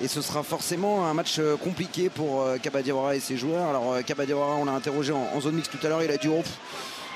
[0.01, 3.69] Et ce sera forcément un match compliqué pour Kabadiawara et ses joueurs.
[3.69, 6.41] Alors Kabadiawara, on l'a interrogé en, zone mixte tout à l'heure, il a dit oh,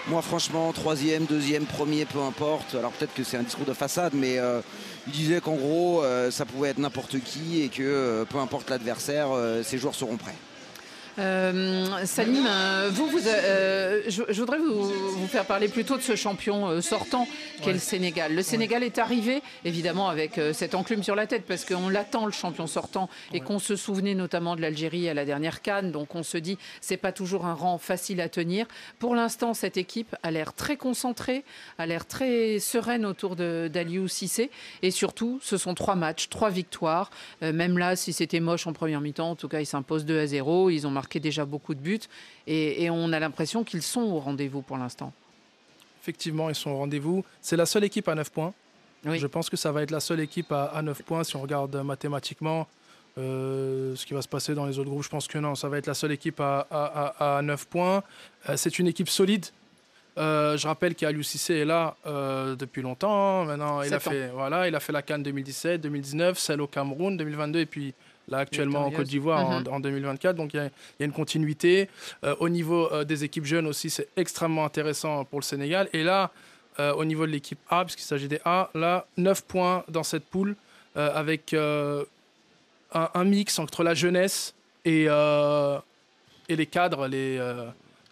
[0.07, 2.75] moi franchement, troisième, deuxième, premier, peu importe.
[2.75, 4.38] Alors peut-être que c'est un discours de façade, mais
[5.07, 9.29] il disait qu'en gros, ça pouvait être n'importe qui et que peu importe l'adversaire,
[9.63, 10.36] ses joueurs seront prêts.
[11.19, 16.80] Euh, Salim, euh, vous, vous euh, je, voudrais vous, faire parler plutôt de ce champion
[16.82, 17.27] sortant
[17.63, 18.36] qu'est le Sénégal.
[18.36, 22.32] Le Sénégal est arrivé, évidemment, avec cette enclume sur la tête, parce qu'on l'attend, le
[22.32, 25.91] champion sortant, et qu'on se souvenait notamment de l'Algérie à la dernière Cannes.
[25.91, 28.67] Donc on se dit, c'est pas toujours un rang facile à tenir.
[28.99, 31.43] Pour l'instant, cette équipe a l'air très concentrée,
[31.80, 34.51] a l'air très sereine autour d'Aliou Cissé.
[34.84, 37.10] Et surtout, ce sont trois matchs, trois victoires.
[37.41, 40.27] même là, si c'était moche en première mi-temps, en tout cas, ils s'imposent 2 à
[40.27, 40.69] 0.
[40.69, 42.02] Ils ont marqué marqué déjà beaucoup de buts
[42.48, 45.13] et, on a l'impression qu'ils sont au rendez-vous pour l'instant.
[46.02, 47.24] Effectivement, ils sont au rendez-vous.
[47.41, 48.54] C'est la seule équipe à 9 points.
[49.06, 51.76] Je pense que ça va être la seule équipe à, 9 points si on regarde
[51.78, 52.67] mathématiquement.
[53.17, 55.70] Euh, ce qui va se passer dans les autres groupes, je pense que non, ça
[55.70, 56.67] va être la seule équipe à,
[57.20, 58.04] à, 9 points.
[58.50, 59.46] Euh, c'est une équipe solide.
[60.17, 61.96] Euh, je rappelle qu'Aliou Cissé est là
[62.60, 63.46] depuis longtemps.
[63.46, 67.15] Maintenant, il a, fait, voilà, il a fait la Cannes 2017, 2019, celle au Cameroun
[67.15, 67.93] 2022 et puis
[68.27, 70.35] là actuellement en Côte d'Ivoire en, 2024.
[70.35, 70.37] Mhm.
[70.37, 71.89] Donc il y, a une continuité.
[72.23, 75.89] Euh, au niveau euh, des équipes jeunes aussi, c'est extrêmement intéressant pour le Sénégal.
[75.93, 76.31] Et là,
[76.79, 80.25] euh, au niveau de l'équipe A, puisqu'il s'agit des A, là, 9 points dans cette
[80.25, 80.55] poule
[80.95, 82.03] avec un,
[83.23, 87.37] mix entre la jeunesse et, et les cadres, les,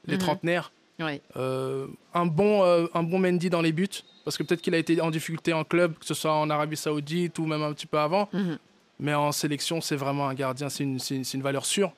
[0.06, 0.20] les mhm.
[0.20, 0.72] trentenaires.
[1.00, 5.10] un, bon, un bon Mendy dans les buts, parce que peut-être qu'il a été en
[5.10, 8.30] difficulté en club, que ce soit en Arabie Saoudite ou même un petit peu avant.
[8.34, 8.60] Mhm.
[9.00, 11.92] Mais en sélection, c'est vraiment un gardien, c'est une, une, valeur sûre.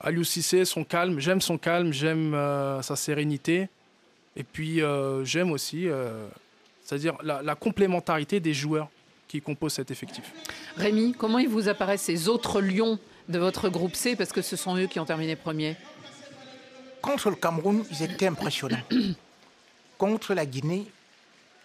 [0.00, 3.68] Aliou Cissé, son calme, j'aime son calme, j'aime euh, sa sérénité.
[4.36, 6.26] Et puis, euh, j'aime aussi, euh,
[6.84, 8.88] c'est-à-dire la, complémentarité des joueurs
[9.28, 10.32] qui composent cet effectif.
[10.76, 12.98] Rémi, comment ils vous apparaissent ces autres lions
[13.28, 15.76] de votre groupe C Parce que ce sont eux qui ont terminé premier.
[17.00, 18.82] Contre le Cameroun, ils étaient impressionnants.
[19.98, 20.86] Contre la Guinée,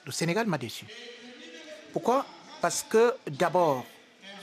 [0.05, 0.85] le Sénégal m'a déçu.
[1.91, 2.25] Pourquoi?
[2.61, 3.85] Parce que d'abord,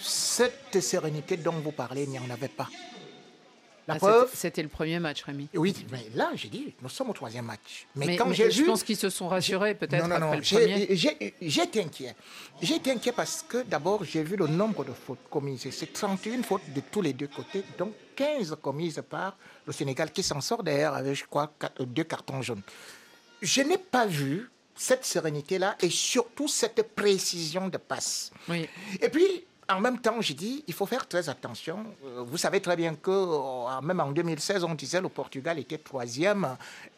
[0.05, 2.69] cette sérénité dont vous parlez, il n'y en avait pas.
[3.87, 4.31] La ah, preuve.
[4.33, 5.49] C'était le premier match, Rémi.
[5.55, 7.87] Oui, mais là, j'ai dit, nous sommes au troisième match.
[7.95, 8.53] Mais, quand j'ai vu.
[8.53, 10.97] Je pense qu'ils se sont rassurés, peut-être, après le premier.
[11.43, 12.15] J'ai été inquiet.
[12.63, 15.69] J'ai été inquiet parce que, d'abord, j'ai vu le nombre de fautes commises.
[15.71, 19.37] C'est 31 fautes de tous les deux côtés, donc 15 commises par
[19.67, 22.63] le Sénégal qui s'en sort d'ailleurs avec, je crois, deux cartons jaunes.
[23.43, 28.31] Je n'ai pas vu cette sérénité-là et surtout cette précision de passe.
[28.49, 28.67] Oui.
[29.01, 31.85] Et puis, en même temps, j'ai dit, il faut faire très attention.
[32.05, 35.79] Euh, vous savez très bien que euh, même en 2016, on disait le Portugal était
[35.79, 36.45] troisième,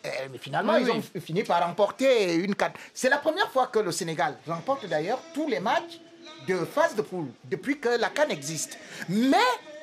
[0.05, 2.73] euh, mais finalement, ils ont fini par remporter une canne.
[2.93, 6.01] C'est la première fois que le Sénégal remporte d'ailleurs tous les matchs
[6.49, 8.79] de phase de poule depuis que la canne existe.
[9.09, 9.37] Mais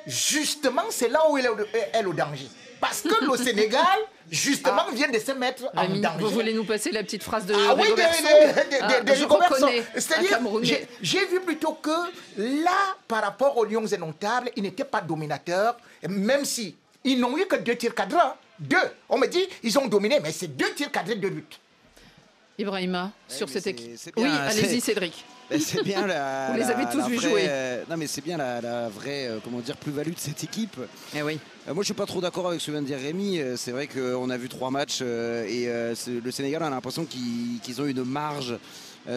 [0.06, 2.48] justement, c'est là où elle est au danger.
[2.80, 3.98] Parce que le Sénégal,
[4.30, 4.92] justement, ah.
[4.92, 6.18] vient de se mettre en danger.
[6.18, 8.00] Vous voulez nous passer la petite phrase de ah, oui, de,
[10.00, 10.38] C'est-à-dire,
[11.00, 11.90] j'ai vu plutôt que
[12.36, 15.76] là, par rapport aux Lions indomptables, ils n'étaient pas dominateurs,
[16.08, 18.18] même si ils n'ont eu que deux tirs cadrés.
[18.22, 18.34] Hein.
[18.58, 18.76] Deux.
[19.08, 21.44] On me dit, ils ont dominé, mais c'est deux tirs cadrés, deux buts.
[22.58, 23.98] Ibrahima, sur cette équipe.
[24.16, 25.24] Oui, allez-y, Cédric.
[25.58, 26.48] C'est bien la.
[26.52, 27.46] Vous les avez tous vus jouer.
[27.48, 30.76] Euh, non, mais c'est bien la, vraie, euh, comment dire, plus-value de cette équipe.
[31.14, 31.38] Eh oui.
[31.68, 33.40] Euh, moi, je suis pas trop d'accord avec ce que vient de dire Rémi.
[33.56, 38.04] C'est vrai qu'on a vu trois matchs et le Sénégal a l'impression qu'ils ont une
[38.04, 38.56] marge.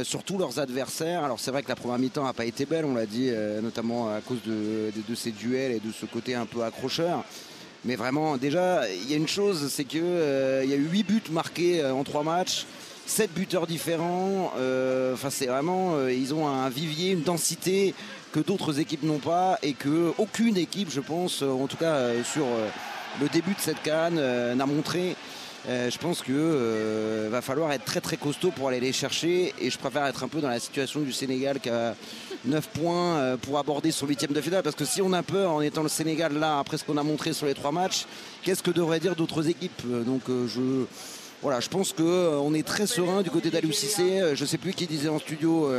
[0.04, 1.24] sur tous leurs adversaires.
[1.24, 4.14] Alors c'est vrai que la première mi-temps n'a pas été belle, on l'a dit, notamment
[4.14, 7.24] à cause de, de, ces duels et de ce côté un peu accrocheur.
[7.86, 11.04] Mais vraiment, déjà, il y a une chose, c'est qu'il il y a eu huit
[11.04, 12.66] buts marqués en trois matchs.
[13.08, 14.52] 7 buteurs différents.
[14.58, 17.96] Euh, enfin, c'est vraiment, euh, ils ont un vivier, une densité
[18.34, 22.10] que d'autres équipes n'ont pas et que aucune équipe, je pense, euh, en tout cas
[22.24, 22.46] sur
[23.22, 24.20] le début de cette canne,
[24.56, 25.16] n'a montré.
[25.68, 26.36] je pense qu'il
[27.32, 30.28] va falloir être très très costaud pour aller les chercher et je préfère être un
[30.28, 31.96] peu dans la situation du Sénégal qui a
[32.46, 35.62] 9 points pour aborder son huitième de finale parce que si on a peur en
[35.62, 38.06] étant le Sénégal là après ce qu'on a montré sur les trois matchs
[38.44, 39.82] qu'est-ce que devraient dire d'autres équipes?
[40.06, 40.86] Donc je
[41.42, 44.20] voilà, je pense qu'on euh, est très serein du côté d'Aliou Cissé.
[44.20, 45.70] Euh, je ne sais plus qui disait en studio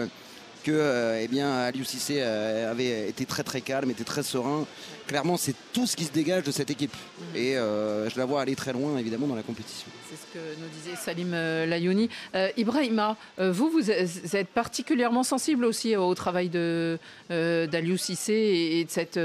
[0.68, 4.66] euh, que eh bien, Aliou Cissé avait été très très calme, était très serein.
[5.06, 6.94] Clairement, c'est tout ce qui se dégage de cette équipe.
[7.34, 9.88] Et je la vois aller très loin, évidemment, dans la compétition.
[10.10, 12.10] C'est ce que nous disait Salim Layouni.
[12.58, 19.18] Ibrahima, vous, vous êtes particulièrement sensible aussi au travail d'Aliou Cissé et, de cette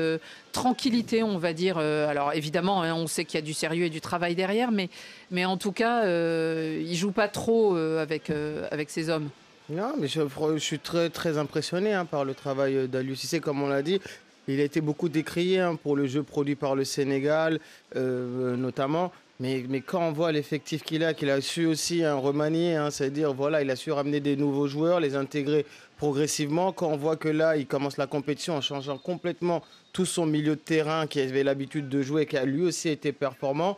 [0.53, 1.77] tranquillité, on va dire.
[1.77, 4.89] alors évidemment, hein, on sait qu'il y a du sérieux et du travail derrière, mais
[5.34, 9.29] mais en tout cas, euh, il joue pas trop euh, avec, euh, avec ses hommes.
[9.69, 13.67] Non, mais je, suis très, très impressionné hein, par le travail d'Aliou Cissé, comme on
[13.67, 13.99] l'a dit.
[14.47, 17.60] Il a été beaucoup décrié hein, pour le jeu produit par le Sénégal,
[17.95, 19.12] notamment.
[19.39, 23.34] Mais, mais quand on voit l'effectif qu'il a, qu'il a su aussi hein, remanier, c'est-à-dire
[23.34, 25.65] voilà, il a su ramener des nouveaux joueurs, les intégrer
[25.97, 26.71] progressivement.
[26.71, 30.56] Quand on voit que là, il commence la compétition en changeant complètement tout son milieu
[30.56, 33.77] de terrain qui avait l'habitude de jouer, qui a lui aussi été performant.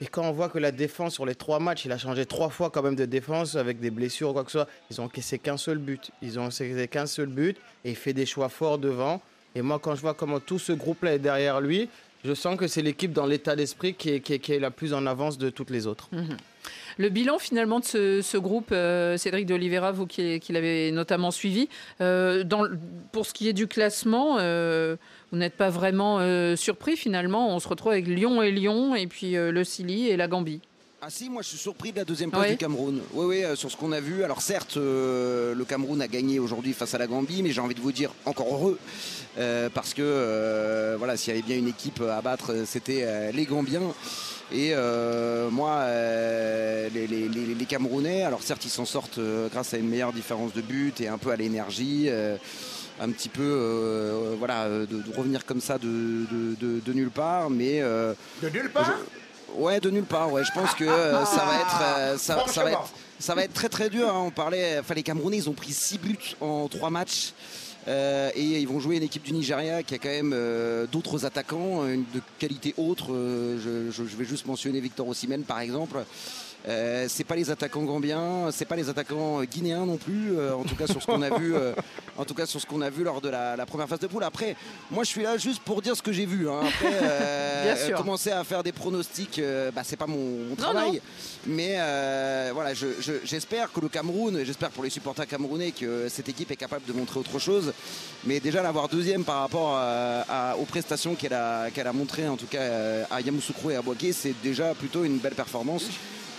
[0.00, 2.48] Et quand on voit que la défense sur les trois matchs, il a changé trois
[2.48, 5.04] fois quand même de défense avec des blessures ou quoi que ce soit, ils ont
[5.04, 6.10] encaissé qu'un seul but.
[6.22, 9.20] Ils ont encaissé qu'un seul but et il fait des choix forts devant.
[9.54, 11.90] Et moi, quand je vois comment tout ce groupe-là est derrière lui,
[12.24, 15.50] je sens que c'est l'équipe dans l'état d'esprit qui est, la plus en avance de
[15.50, 16.08] toutes les autres.
[16.12, 16.36] Mhm.
[16.98, 21.68] Le bilan finalement de ce, groupe, euh, Cédric de Oliveira, vous qui, l'avez notamment suivi,
[22.00, 22.44] euh,
[23.12, 24.96] pour ce qui est du classement, euh,
[25.32, 26.18] vous n'êtes pas vraiment
[26.56, 27.54] surpris finalement.
[27.54, 30.60] On se retrouve avec Lyon et Lyon, et puis le Sili et la Gambie.
[31.02, 33.00] Ah si, moi je suis surpris de la deuxième place du Cameroun.
[33.14, 34.22] Oui, oui, sur ce qu'on a vu.
[34.22, 37.80] Alors certes, le Cameroun a gagné aujourd'hui face à la Gambie, mais j'ai envie de
[37.80, 38.78] vous dire encore heureux.
[39.72, 43.94] parce que voilà, s'il y avait bien une équipe à battre, c'était les Gambiens.
[44.52, 49.88] Et euh, moi, euh, les, Camerounais, alors certes, ils s'en sortent euh, grâce à une
[49.88, 52.08] meilleure différence de but et un peu à l'énergie.
[53.00, 58.98] un petit peu, voilà, de, revenir comme ça de, nulle part, mais de nulle part.
[59.56, 60.32] Ouais, de nulle part.
[60.32, 63.90] Ouais, je pense que ça va être, ça, va être, ça va être très très
[63.90, 64.08] dur.
[64.08, 64.24] Hein.
[64.26, 67.32] On parlait, enfin les Camerounais, ils ont pris 6 buts en 3 matchs.
[67.88, 71.24] Euh, et ils vont jouer une équipe du Nigeria qui a quand même euh, d'autres
[71.24, 73.12] attaquants de qualité autre.
[73.12, 73.58] Euh,
[73.90, 76.04] je, vais juste mentionner Victor Osimhen par exemple.
[76.68, 80.36] Euh, c'est pas les attaquants gambiens, c'est pas les attaquants guinéens non plus.
[80.36, 81.72] Euh, en tout cas sur ce qu'on a vu, euh,
[82.18, 84.24] en tout cas sur ce qu'on a vu lors de la, première phase de poule.
[84.24, 84.56] Après,
[84.90, 86.50] moi je suis là juste pour dire ce que j'ai vu.
[86.50, 86.60] Hein.
[86.68, 89.40] Après, commencer à faire des pronostics,
[89.74, 91.00] bah, c'est pas mon, travail.
[91.46, 91.76] Mais
[92.52, 92.74] voilà,
[93.24, 96.92] j'espère que le Cameroun, j'espère pour les supporters camerounais que cette équipe est capable de
[96.92, 97.72] montrer autre chose.
[98.24, 99.80] Mais déjà l'avoir deuxième par rapport
[100.58, 104.12] aux prestations qu'elle a, qu'elle a montrées, en tout cas à Yamoussoukro et à Boaké,
[104.12, 105.84] c'est déjà plutôt une belle performance.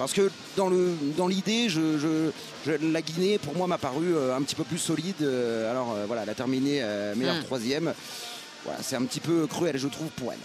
[0.02, 2.32] Parce que dans, le, dans l'idée, je,
[2.66, 5.22] la Guinée, pour moi, m'a paru euh, un petit peu plus solide.
[5.22, 6.84] Euh, alors euh, voilà, elle a terminé
[7.16, 7.44] meilleure hmm.
[7.44, 7.94] troisième.
[8.66, 10.40] Voilà, c'est un petit peu cruel, je trouve, pour elle.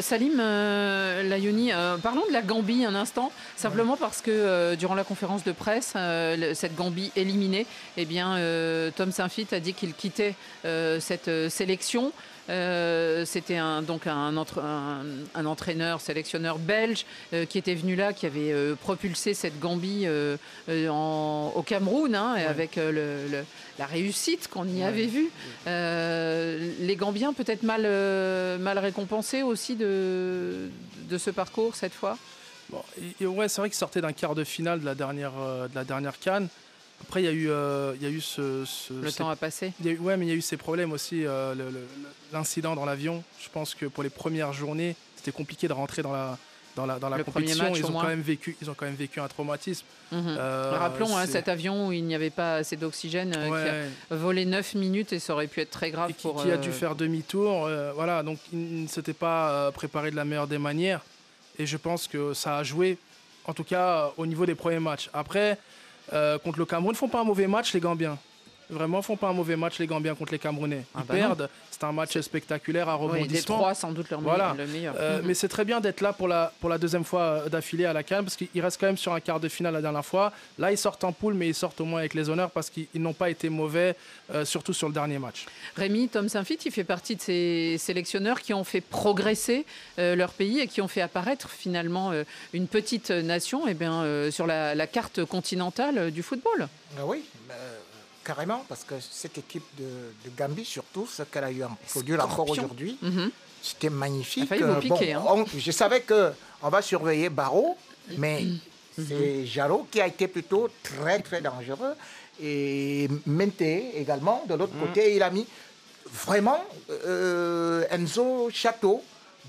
[0.00, 1.72] Salim Layoni,
[2.02, 5.94] parlons de la Gambie un instant, simplement parce que durant la conférence de presse,
[6.54, 8.36] cette Gambie éliminée, eh bien,
[8.94, 12.12] Tom Saint-Fit a dit qu'il quittait cette sélection.
[12.50, 18.26] Euh, c'était un, donc un, un, entraîneur, sélectionneur belge euh, qui était venu là, qui
[18.26, 20.06] avait euh, propulsé cette Gambie
[20.68, 22.78] au Cameroun, hein, avec
[23.78, 25.30] la réussite qu'on y avait vue.
[25.66, 27.82] les Gambiens peut-être mal,
[28.60, 30.70] mal récompensés aussi de,
[31.08, 32.18] de ce parcours cette fois?
[32.70, 32.82] Bon,
[33.20, 36.18] ouais, C'est vrai qu'ils sortaient d'un quart de finale de la dernière, de la dernière
[36.18, 36.48] Cannes.
[37.02, 39.72] Après, il y a eu, euh, il y a eu ce, Le temps a passé.
[39.84, 41.24] Il ouais, mais il y a eu ces problèmes aussi.
[41.24, 41.54] Euh,
[42.32, 43.24] l'incident dans l'avion.
[43.40, 46.38] Je pense que pour les premières journées, c'était compliqué de rentrer dans la,
[46.76, 47.74] dans la, dans la compétition.
[47.74, 49.84] ils, ont quand même vécu, ils ont quand même vécu un traumatisme.
[50.12, 50.36] Mhm.
[50.38, 54.44] Euh, Rappelons hein, cet avion où il n'y avait pas assez d'oxygène, qui a volé
[54.44, 56.12] 9 minutes et ça aurait pu être très grave.
[56.12, 57.68] qui, pour, qui a dû faire demi-tour.
[57.94, 61.00] voilà, donc il ne s'était pas préparé de la meilleure des manières.
[61.58, 62.96] Et je pense que ça a joué,
[63.44, 65.10] en tout cas au niveau des premiers matchs.
[65.12, 65.58] Après,
[66.44, 66.94] contre le Cameroun.
[66.94, 68.18] Ils font pas un mauvais match, les Gambiens.
[68.70, 70.84] Vraiment, font pas un mauvais match, les Gambiens, contre les Camerounais.
[70.94, 71.48] Ils ah bah perdent.
[71.70, 73.34] C'est un match spectaculaire à rebondissement.
[73.34, 74.54] les trois, sans doute leur voilà.
[74.54, 74.94] meilleur.
[74.98, 77.86] Euh, mais c'est très bien d'être là pour la, pour la deuxième fois euh, d'affilée
[77.86, 80.04] à la Cannes, parce qu'ils restent quand même sur un quart de finale la dernière
[80.04, 80.32] fois.
[80.58, 82.88] Là, ils sortent en poule, mais ils sortent au moins avec les honneurs, parce qu'ils
[82.94, 83.96] n'ont pas été mauvais,
[84.44, 85.46] surtout sur le dernier match.
[85.76, 89.66] Rémi, Tom Saint-Fit, il fait partie de ces sélectionneurs qui ont fait progresser
[89.98, 92.12] leur pays et qui ont fait apparaître finalement
[92.52, 96.68] une petite nation et eh bien, sur la, la, carte continentale du football.
[96.98, 97.24] Ah oui,
[98.24, 102.48] carrément, parce que cette équipe de, Gambie, surtout, ce qu'elle a eu en produit encore
[102.48, 103.30] aujourd'hui, mhm.
[103.62, 104.50] c'était magnifique.
[104.52, 104.80] Euh,
[105.14, 105.44] hein.
[105.56, 107.76] je savais qu'on va surveiller Barreau,
[108.18, 108.58] mais mhm.
[109.08, 111.94] c'est Jarot qui a été plutôt très, très dangereux.
[112.42, 114.86] Et Mente également, de l'autre mhm.
[114.88, 115.46] côté, il a mis
[116.06, 119.02] vraiment euh, Enzo Château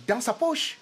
[0.08, 0.78] dans sa poche.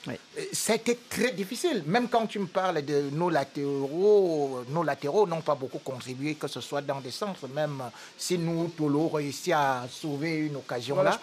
[0.51, 1.83] C'était très difficile.
[1.85, 6.47] Même quand tu me parles de nos latéraux, nos latéraux n'ont pas beaucoup contribué, que
[6.47, 7.83] ce soit dans des centres, même
[8.17, 11.17] si nous, Tolo, réussi à sauver une occasion là.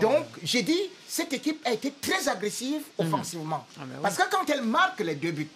[0.00, 3.02] Donc, j'ai dit, cette équipe a été très agressive mmh.
[3.02, 3.66] offensivement.
[3.78, 5.48] Ah, parce que quand elle marque les deux buts,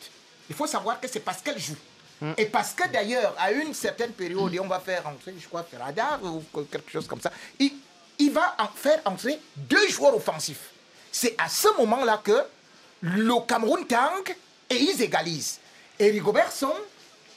[0.48, 1.76] il faut savoir que c'est parce qu'elle joue.
[2.20, 2.32] Mmh.
[2.38, 5.62] Et parce que d'ailleurs, à une certaine période, et on va faire entrer, je crois,
[5.62, 7.72] Ferradar ou quelque chose comme ça, il,
[8.18, 10.71] il va en faire entrer deux joueurs offensifs.
[11.12, 12.42] C'est à ce moment-là que
[13.02, 14.34] le Cameroun tank
[14.70, 15.60] et ils égalisent.
[15.98, 16.50] Et Rigobert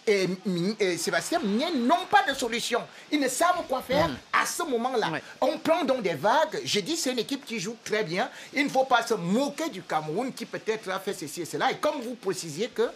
[0.07, 2.81] et, Sébastien Mignet n'ont pas de solution.
[3.11, 4.17] Ils ne savent quoi faire mm.
[4.33, 5.11] à ce moment-là.
[5.41, 6.61] On prend donc des vagues.
[6.63, 8.29] J'ai dit, c'est une équipe qui joue très bien.
[8.53, 11.71] Il ne faut pas se moquer du Cameroun qui peut-être a fait ceci et cela.
[11.71, 12.89] Et comme vous précisiez que,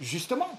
[0.00, 0.58] justement,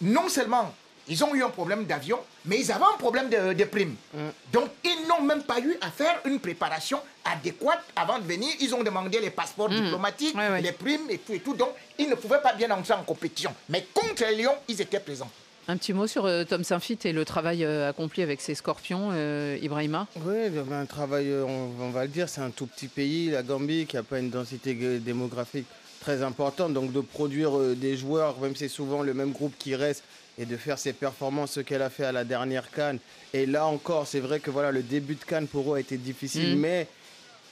[0.00, 0.74] non seulement
[1.08, 3.96] ils ont eu un problème d'avion, mais ils avaient un problème de, primes.
[4.14, 4.18] Mm.
[4.52, 8.52] Donc, ils n'ont même pas eu à faire une préparation adéquate avant de venir.
[8.60, 9.82] Ils ont demandé les passeports mm.
[9.82, 11.54] diplomatiques, les primes et tout et tout.
[11.54, 13.54] Donc, ils ne pouvaient pas bien entrer en compétition.
[13.68, 15.30] Mais contre les Lions, ils étaient présents.
[15.68, 19.10] Un petit mot sur euh, Tom Saint-Fit et le travail euh, accompli avec ses scorpions,
[19.12, 20.36] euh, Ibrahima Oui,
[20.72, 24.04] un travail, on, va le dire, c'est un tout petit pays, la Gambie, qui n'a
[24.04, 25.66] pas une densité démographique
[26.00, 26.72] très importante.
[26.72, 30.04] Donc de produire des joueurs, même si c'est souvent le même groupe qui reste,
[30.38, 32.98] et de faire ses performances, ce qu'elle a fait à la dernière Cannes.
[33.32, 35.96] Et là encore, c'est vrai que voilà, le début de Cannes pour eux a été
[35.96, 36.60] difficile, mm.
[36.60, 36.86] mais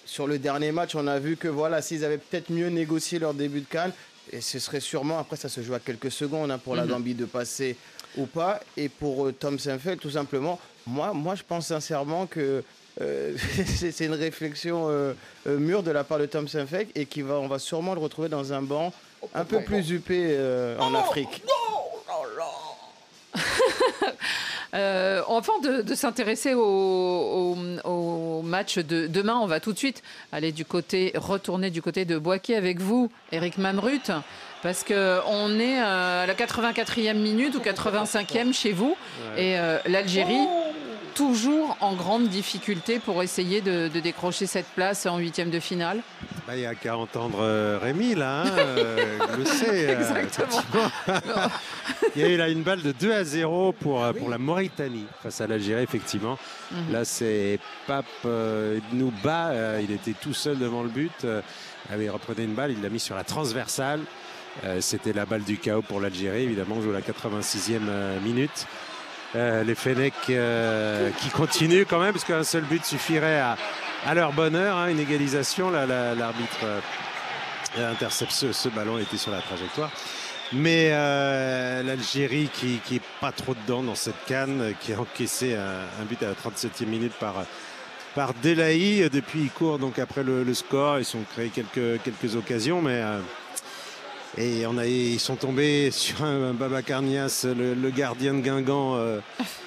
[0.05, 3.35] sur le dernier match, on a vu que voilà, s'ils avaient peut-être mieux négocié leur
[3.35, 3.93] début de Cannes,
[4.33, 6.89] et ce serait sûrement, après ça se joue à quelques secondes hein, pour la mm-hmm.
[6.89, 7.77] Gambie de passer
[8.17, 8.61] ou pas.
[8.77, 12.63] Et pour euh, Tom Senfeld, tout simplement, moi, moi je pense sincèrement que
[13.01, 15.15] euh, c'est une réflexion euh,
[15.47, 18.29] mûre de la part de Tom Senfeld et qu'on va, on va sûrement le retrouver
[18.29, 18.93] dans un banc
[19.35, 20.39] un peu plus huppé
[20.79, 21.43] en Afrique.
[24.75, 30.65] Euh, avant de, s'intéresser au, match de demain, on va tout de suite aller du
[30.65, 34.11] côté, retourner du côté de Boaké avec vous, Eric Mamrut,
[34.65, 38.97] parce que on est à la 84e minute ou 85e chez vous,
[39.37, 40.45] et euh, l'Algérie
[41.15, 46.01] toujours en grande difficulté pour essayer de, décrocher cette place en huitième de finale?
[46.47, 49.65] Bah, Il n'y a qu'à entendre euh, Rémi, là, hein, euh, le sait.
[49.95, 50.63] Euh, Exactement.
[52.17, 55.07] il y a eu là une balle de 2 à 0 pour, pour la Mauritanie
[55.23, 56.39] face à l'Algérie, effectivement.
[56.71, 56.93] Mhm.
[56.93, 58.07] Là, c'est Pape
[58.93, 59.81] nous bat.
[59.81, 61.27] il était tout seul devant le but.
[61.99, 64.01] il reprenait une balle, il l'a mis sur la transversale.
[64.81, 67.81] C'était la balle du chaos pour l'Algérie, évidemment, joue la 86e
[68.23, 68.67] minute.
[69.37, 74.33] Euh, les Fennecs euh, qui continuent quand même, parce qu'un seul but suffirait à, leur
[74.33, 74.77] bonheur.
[74.77, 79.91] Hein, une égalisation, l'arbitre euh, intercepte ce, ballon, était sur la trajectoire.
[80.53, 80.91] Mais
[81.83, 86.23] l'Algérie qui, qui est pas trop dedans dans cette canne, qui a encaissé un, but
[86.23, 87.35] à la 37e minute par,
[88.15, 89.09] par Delaï.
[89.11, 91.01] Depuis, ils courent donc après le, score.
[91.01, 93.03] Ils ont créé quelques, quelques occasions, mais
[94.39, 99.21] et ils sont tombés sur un, Baba Carnias, le, gardien de Guingamp euh,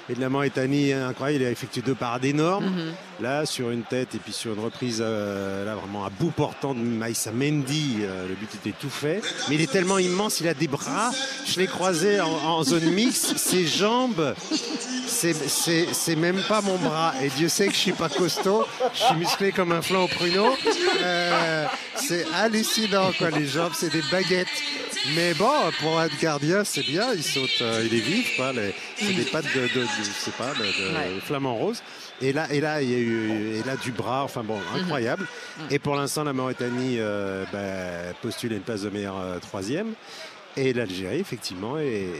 [0.09, 1.43] et de la Mauritanie, incroyable.
[1.43, 2.65] Il a effectué deux parades énormes.
[2.65, 2.93] Mhm.
[3.20, 6.76] Là, sur une tête et puis sur une reprise, euh, là vraiment à bout portant
[6.76, 7.97] de Maïssa Mendy.
[8.01, 9.22] Euh, le but était tout fait.
[9.49, 11.11] Mais il est tellement immense, il a des bras.
[11.45, 13.38] Je l'ai croisé en, zone mixte.
[13.38, 14.36] Ses jambes,
[15.07, 17.13] c'est même pas mon bras.
[17.24, 18.65] Et Dieu sait que je suis pas costaud.
[18.93, 20.55] Je suis musclé comme un flanc au pruneau.
[21.95, 23.32] c'est hallucinant, quoi.
[23.32, 24.47] Les jambes, c'est des baguettes.
[25.15, 27.13] Mais bon, pour être gardien, c'est bien.
[27.13, 28.51] Il saute, euh, il est vif, quoi.
[28.97, 29.86] c'est des pattes de, de,
[30.38, 31.82] pas, de, flamant rose.
[32.22, 34.24] Et là, et là, il y a eu, et là du bras.
[34.24, 34.82] Enfin bon, mhm.
[34.82, 35.28] incroyable.
[35.59, 35.65] Mhm.
[35.72, 39.93] Et pour l'instant, la Mauritanie euh, bah, postule une place de meilleur euh, troisième.
[40.57, 42.11] Et l'Algérie, effectivement, est,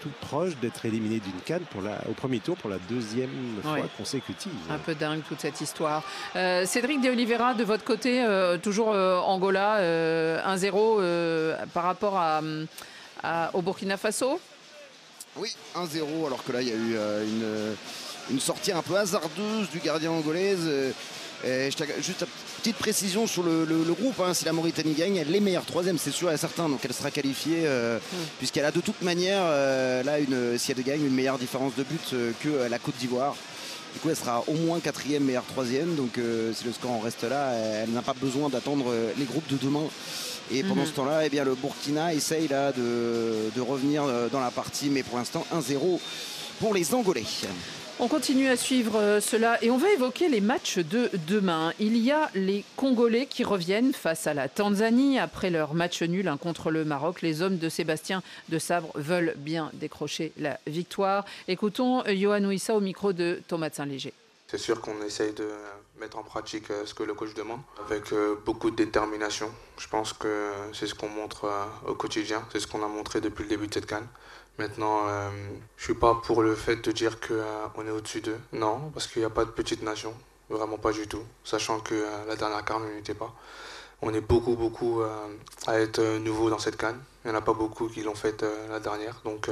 [0.00, 3.30] tout proche d'être éliminé d'une canne pour la, au premier tour pour la deuxième
[3.62, 4.52] fois consécutive.
[4.70, 6.04] Un peu dingue toute cette histoire.
[6.36, 9.80] Euh, Cédric De Oliveira, de votre côté, euh, toujours euh, Angola
[10.46, 12.40] 1-0 par rapport à,
[13.54, 14.40] au Burkina Faso?
[15.36, 16.94] Oui, 1-0, alors que là, il y a eu
[17.26, 17.74] une,
[18.30, 20.68] une, sortie un peu hasardeuse du gardien angolaise.
[22.00, 22.24] juste
[22.58, 23.64] petite précision sur le,
[23.98, 24.20] groupe.
[24.20, 24.34] Hein.
[24.34, 26.68] si la Mauritanie gagne, elle est meilleure troisième, c'est sûr et certain.
[26.68, 28.16] Donc elle sera qualifiée euh, hmm.
[28.38, 31.84] puisqu'elle a de toute manière, euh, là, une, si elle gagne, une meilleure différence de
[31.84, 33.36] but euh, que la Côte d'Ivoire.
[33.94, 35.94] Du coup, elle sera au moins quatrième, meilleure troisième.
[35.94, 36.20] Donc
[36.52, 39.84] si le score en reste là, elle, n'a pas besoin d'attendre les groupes de demain.
[40.50, 40.86] Et pendant hmm.
[40.86, 45.02] ce temps-là, eh bien, le Burkina essaye là, de, de revenir dans la partie, mais
[45.02, 45.98] pour l'instant 1-0
[46.60, 47.24] pour les Angolais.
[48.00, 51.72] On continue à suivre euh, cela et on va évoquer les matchs de demain.
[51.80, 56.32] Il y a les Congolais qui reviennent face à la Tanzanie après leur match nul
[56.40, 57.22] contre le Maroc.
[57.22, 61.24] Les hommes de Sébastien de Sabre veulent bien décrocher la victoire.
[61.48, 64.12] Écoutons Johan Ouissa au micro de Thomas Saint-Léger.
[64.46, 65.48] C'est sûr qu'on essaye de
[65.98, 69.50] mettre en pratique euh, ce que le coach demande avec euh, beaucoup de détermination.
[69.76, 71.50] Je pense que c'est ce qu'on montre
[71.84, 74.06] au quotidien, c'est ce qu'on a montré depuis le début de cette canne.
[74.58, 75.30] Maintenant, euh,
[75.76, 78.40] je suis pas pour le fait de dire qu'on euh, est au-dessus d'eux.
[78.52, 80.12] Non, parce qu'il n'y a pas de petite nation.
[80.50, 81.22] Vraiment pas du tout.
[81.44, 83.32] Sachant que euh, la dernière canne, on n'était pas.
[84.02, 85.02] On est beaucoup, beaucoup
[85.66, 87.00] à être nouveau dans cette canne.
[87.24, 89.20] Il n'y en a pas beaucoup qui l'ont faite la dernière.
[89.24, 89.50] Donc,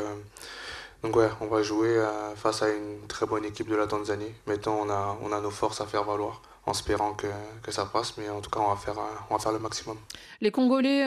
[1.02, 2.00] donc ouais, on va jouer
[2.36, 4.32] face à une très bonne équipe de la Tanzanie.
[4.46, 7.28] Maintenant, on a, on a nos forces à faire valoir en espérant que,
[7.62, 8.16] que, ça passe.
[8.18, 8.96] Mais en tout cas, on va faire,
[9.30, 9.96] on va faire le maximum.
[10.40, 11.06] Les Congolais,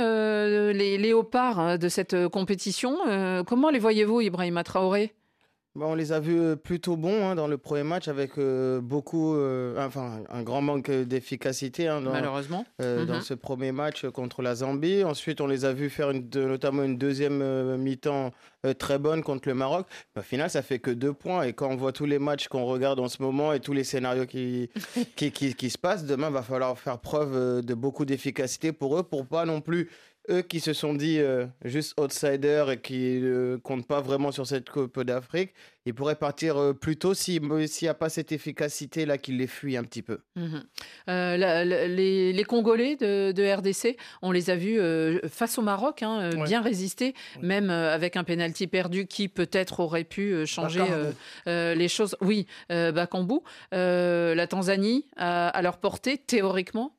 [0.74, 2.98] les léopards hein, de cette compétition,
[3.46, 5.14] comment les voyez-vous, Ibrahima Traoré?
[5.76, 8.82] Bah, on les a vus euh, plutôt bons hein, dans le premier match avec euh,
[8.82, 13.22] beaucoup, euh, enfin un grand manque d'efficacité hein, malheureusement dans mhm.
[13.22, 15.04] ce premier match contre la Zambie.
[15.04, 18.32] Ensuite, on les a vus faire une, notamment une deuxième mi-temps
[18.78, 19.88] très bonne contre le Maroc.
[20.18, 21.44] Au final, ça fait que deux points.
[21.44, 23.84] Et quand on voit tous les matchs qu'on regarde en ce moment et tous les
[23.84, 24.70] scénarios qui,
[25.16, 29.04] qui, qui, qui se passent, demain va falloir faire preuve de beaucoup d'efficacité pour eux
[29.04, 29.90] pour pas non plus
[30.30, 34.46] eux qui se sont dit euh, juste outsiders et qui ne comptent pas vraiment sur
[34.46, 35.54] cette Coupe d'Afrique,
[35.86, 39.78] ils pourraient partir euh, plus tôt s'il n'y a pas cette efficacité-là qui les fuit
[39.78, 40.20] un petit peu.
[41.10, 44.80] Euh, les, Congolais de, RDC, on les a vus
[45.30, 50.46] face au Maroc, hein, bien résister, même avec un pénalty perdu qui peut-être aurait pu
[50.46, 50.84] changer
[51.46, 52.16] les choses.
[52.22, 53.40] Oui, Bakambu,
[53.72, 56.99] la Tanzanie à leur portée, théoriquement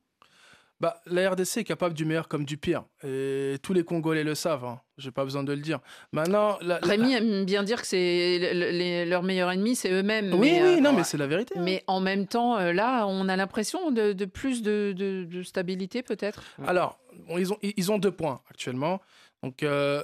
[0.81, 2.85] bah, la RDC est capable du meilleur comme du pire.
[3.05, 4.65] Et tous les Congolais le savent.
[4.65, 4.81] Hein.
[4.97, 5.81] J'ai pas besoin de le dire.
[6.13, 10.33] Maintenant, Rémi aime bien dire que c'est leur meilleur ennemi, c'est eux-mêmes.
[10.33, 11.55] Oui, oui, euh, non, mais c'est la vérité.
[11.59, 11.63] Hein.
[11.63, 16.43] Mais en même temps, euh, là, on a l'impression de, plus de, stabilité, peut-être.
[16.67, 16.99] Alors,
[17.37, 19.01] ils, ont, ils ont deux points actuellement.
[19.43, 20.03] Donc, euh,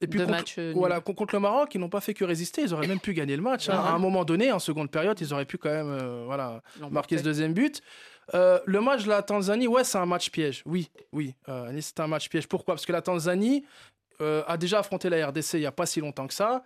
[0.00, 2.86] et puis contre, voilà, contre le Maroc, ils n'ont pas fait que résister, ils auraient
[2.86, 3.68] même pu gagner le match.
[3.68, 3.74] Hein.
[3.76, 7.24] À un moment donné, en seconde période, ils auraient pu quand même voilà, marquer ce
[7.24, 7.82] deuxième but.
[8.34, 10.62] Euh, le match de la Tanzanie, ouais, c'est un match piège.
[10.66, 12.46] Oui, oui, euh, c'est un match piège.
[12.46, 12.74] Pourquoi?
[12.74, 13.64] Parce que la Tanzanie
[14.20, 16.62] euh, a déjà affronté la RDC il n'y a pas si longtemps que ça.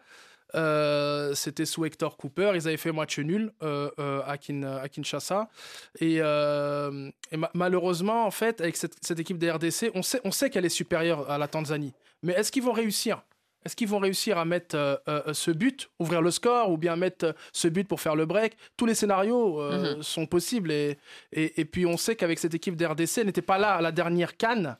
[1.35, 2.53] C'était sous Hector Cooper.
[2.55, 5.49] Ils avaient fait match nul à, Kinshasa.
[6.01, 6.21] Et,
[7.55, 11.49] malheureusement, en fait, avec cette, équipe des RDC, on sait qu'elle est supérieure à la
[11.49, 11.95] Tanzanie.
[12.23, 13.23] Mais est-ce qu'ils vont réussir?
[13.65, 16.97] Est-ce qu'ils vont réussir à mettre euh, euh, ce but, ouvrir le score, ou bien
[16.97, 18.57] mettre euh, ce but pour faire le break?
[18.77, 20.03] Tous les scénarios mhm.
[20.03, 20.73] sont possibles.
[20.73, 20.99] Et,
[21.33, 24.37] et, puis on sait qu'avec cette équipe d'RDC, elle n'était pas là à la dernière
[24.37, 24.77] canne.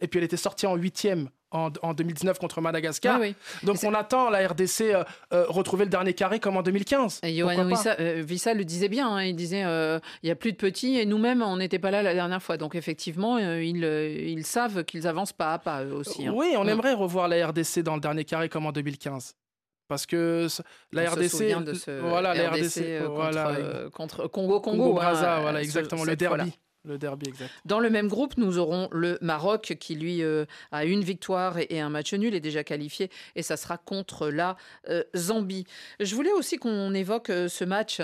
[0.00, 3.20] Et puis elle était sortie en huitième en, 2019 contre Madagascar.
[3.62, 7.20] Donc on attend la RDC euh, euh, retrouver le dernier carré comme en 2015.
[7.22, 9.22] Et Johan Vissa, le disait bien, hein.
[9.22, 12.14] il disait il n'y a plus de petits et nous-mêmes on n'était pas là la
[12.14, 12.56] dernière fois.
[12.56, 16.26] Donc effectivement, ils, ils, savent qu'ils avancent pas à pas eux aussi.
[16.26, 16.32] Hein.
[16.34, 16.68] Oui, on mm.
[16.68, 19.34] aimerait revoir la RDC dans le dernier carré comme en 2015.
[19.88, 20.48] Parce que
[20.90, 23.56] la RDC, de ce voilà, la RDC, contre, voilà,
[23.92, 26.52] contre, Congo, Congo, Brazza, hein, voilà, exactement, le derby.
[26.86, 27.50] Le derby, exact.
[27.64, 31.80] Dans le même groupe, nous aurons le Maroc qui, lui, euh, a une victoire et,
[31.80, 34.56] un match nul, est déjà qualifié, et ça sera contre la
[34.88, 35.66] euh, Zambie.
[35.98, 37.96] Je voulais aussi qu'on évoque euh, ce match,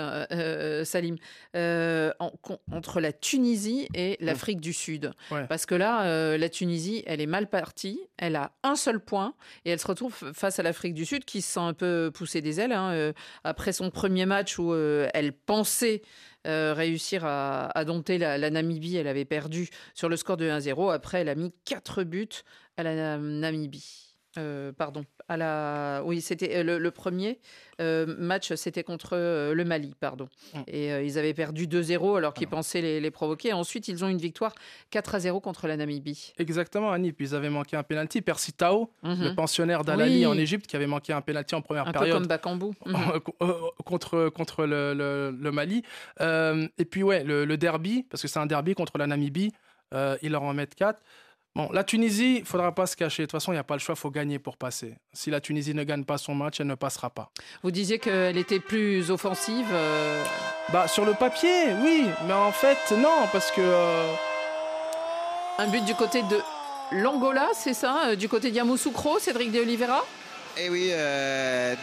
[0.85, 1.15] Salim,
[1.53, 5.11] entre la Tunisie et l'Afrique du Sud.
[5.47, 9.33] Parce que là, la Tunisie, elle est mal partie, elle a un seul point,
[9.65, 12.41] et elle se retrouve face à l'Afrique du Sud qui se sent un peu poussée
[12.41, 12.73] des ailes.
[12.73, 13.13] Hein,
[13.43, 16.01] après son premier match où elle pensait
[16.47, 18.97] euh, réussir à, dompter la, Namibie.
[18.97, 20.93] Elle avait perdu sur le score de 1-0.
[20.93, 22.43] Après, elle a mis 4 buts
[22.77, 24.02] à la Namibie.
[24.39, 27.39] Euh, pardon, à la, oui, c'était euh, le, premier
[27.79, 30.27] match, c'était contre le Mali, pardon.
[30.53, 30.59] Mm.
[30.67, 33.53] Et ils avaient perdu 2-0 alors qu'ils pensaient les, provoquer.
[33.53, 34.55] Ensuite, ils ont une victoire
[34.91, 36.33] 4-0 contre la Namibie.
[36.37, 37.11] Exactement, Annie.
[37.11, 38.21] Puis ils avaient manqué un penalty.
[38.21, 39.35] Percy Tao, le mhm.
[39.35, 42.09] pensionnaire d'Alali en Égypte, qui avait manqué un penalty en première période.
[42.09, 42.71] Un peu comme Bakambu.
[43.85, 45.83] Contre, contre le, Mali.
[46.19, 49.51] et puis, ouais, le, derby, parce que c'est un derby contre la Namibie,
[49.93, 50.99] ils leur en mettent 4.
[51.55, 53.23] Bon, la Tunisie, il faudra pas se cacher.
[53.23, 54.95] De toute façon, il n'y a pas le choix, il faut gagner pour passer.
[55.13, 57.29] Si la Tunisie ne gagne pas son match, elle ne passera pas.
[57.61, 60.23] Vous disiez qu'elle était plus offensive euh,
[60.71, 62.05] Bah, sur le papier, oui.
[62.25, 63.61] Mais en fait, non, parce que.
[63.61, 64.13] Euh,
[65.59, 66.39] Un but du côté de
[66.91, 70.03] l'Angola, c'est ça euh, Du côté de Yamoussoukro, Cédric de Oliveira?
[70.57, 70.91] Eh oui,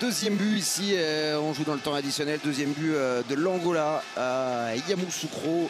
[0.01, 0.95] deuxième but ici,
[1.41, 2.93] on joue dans le temps additionnel, deuxième but
[3.29, 5.68] de l'Angola à Yamoussoukro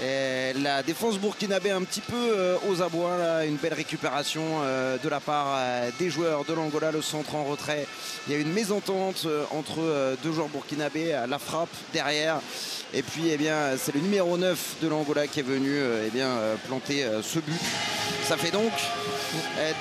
[0.00, 5.20] la défense burkinabé un petit peu euh, aux abois, une belle récupération euh, de la
[5.20, 7.86] part euh, des joueurs de l'Angola, le centre en retrait.
[8.26, 12.40] Il y a une mésentente entre deux joueurs burkinabés, la frappe derrière.
[12.92, 16.30] Et puis eh bien, c'est le numéro 9 de l'Angola qui est venu eh bien,
[16.66, 17.60] planter ce but.
[18.24, 18.72] Ça fait donc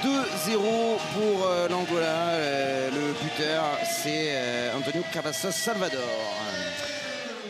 [0.03, 0.57] 2-0
[1.13, 2.37] pour l'Angola.
[2.91, 3.63] le buteur,
[4.03, 4.35] c'est
[4.77, 6.01] Antonio Cavazos Salvador.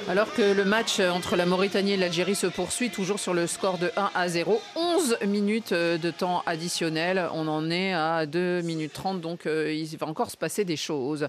[0.07, 3.79] Alors que le match entre la Mauritanie et l'Algérie se poursuit toujours sur le score
[3.79, 4.61] de 1 à 0.
[4.75, 7.27] 11 minutes de temps additionnel.
[7.33, 10.75] On en est à 2 minutes 30, donc euh, il va encore se passer des
[10.75, 11.27] choses.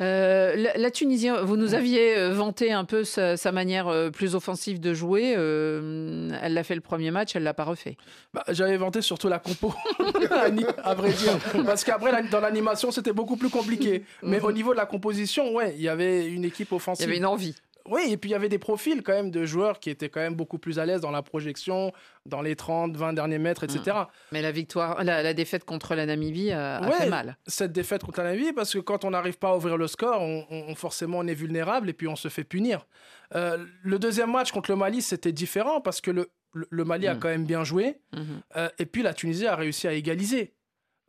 [0.00, 4.94] Euh, la, Tunisie, vous nous aviez euh, vanté un peu sa, manière plus offensive de
[4.94, 5.32] jouer.
[5.32, 7.98] elle l'a fait le premier match, elle l'a pas refait.
[8.32, 9.74] Bah, j'avais vanté surtout la compo,
[10.82, 11.38] à vrai dire.
[11.66, 14.04] Parce qu'après, dans l'animation, c'était beaucoup plus compliqué.
[14.22, 14.44] Mais mhm.
[14.44, 17.04] au niveau de la composition, ouais, il y avait une équipe offensive.
[17.04, 17.54] Il y avait une envie.
[17.88, 20.20] Oui, et puis il y avait des profils quand même de joueurs qui étaient quand
[20.20, 21.92] même beaucoup plus à l'aise dans la projection,
[22.24, 23.82] dans les 30, 20 derniers mètres, etc.
[23.86, 24.06] Mm.
[24.32, 27.36] Mais la victoire, la, défaite contre la Namibie a, fait mal.
[27.46, 30.22] Cette défaite contre la Namibie, parce que quand on n'arrive pas à ouvrir le score,
[30.22, 32.86] on, forcément on est vulnérable et puis on se fait punir.
[33.34, 37.14] Euh, le deuxième match contre le Mali, c'était différent parce que le, le, Mali a
[37.14, 37.18] mm.
[37.18, 38.00] quand même bien joué.
[38.14, 38.20] Mm-hmm.
[38.56, 40.54] Euh, et puis la Tunisie a réussi à égaliser.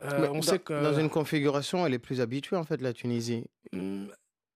[0.03, 0.73] Euh, on dans, sait que...
[0.73, 3.45] dans une configuration, elle est plus habituée en fait, la Tunisie.
[3.71, 4.07] Mmh,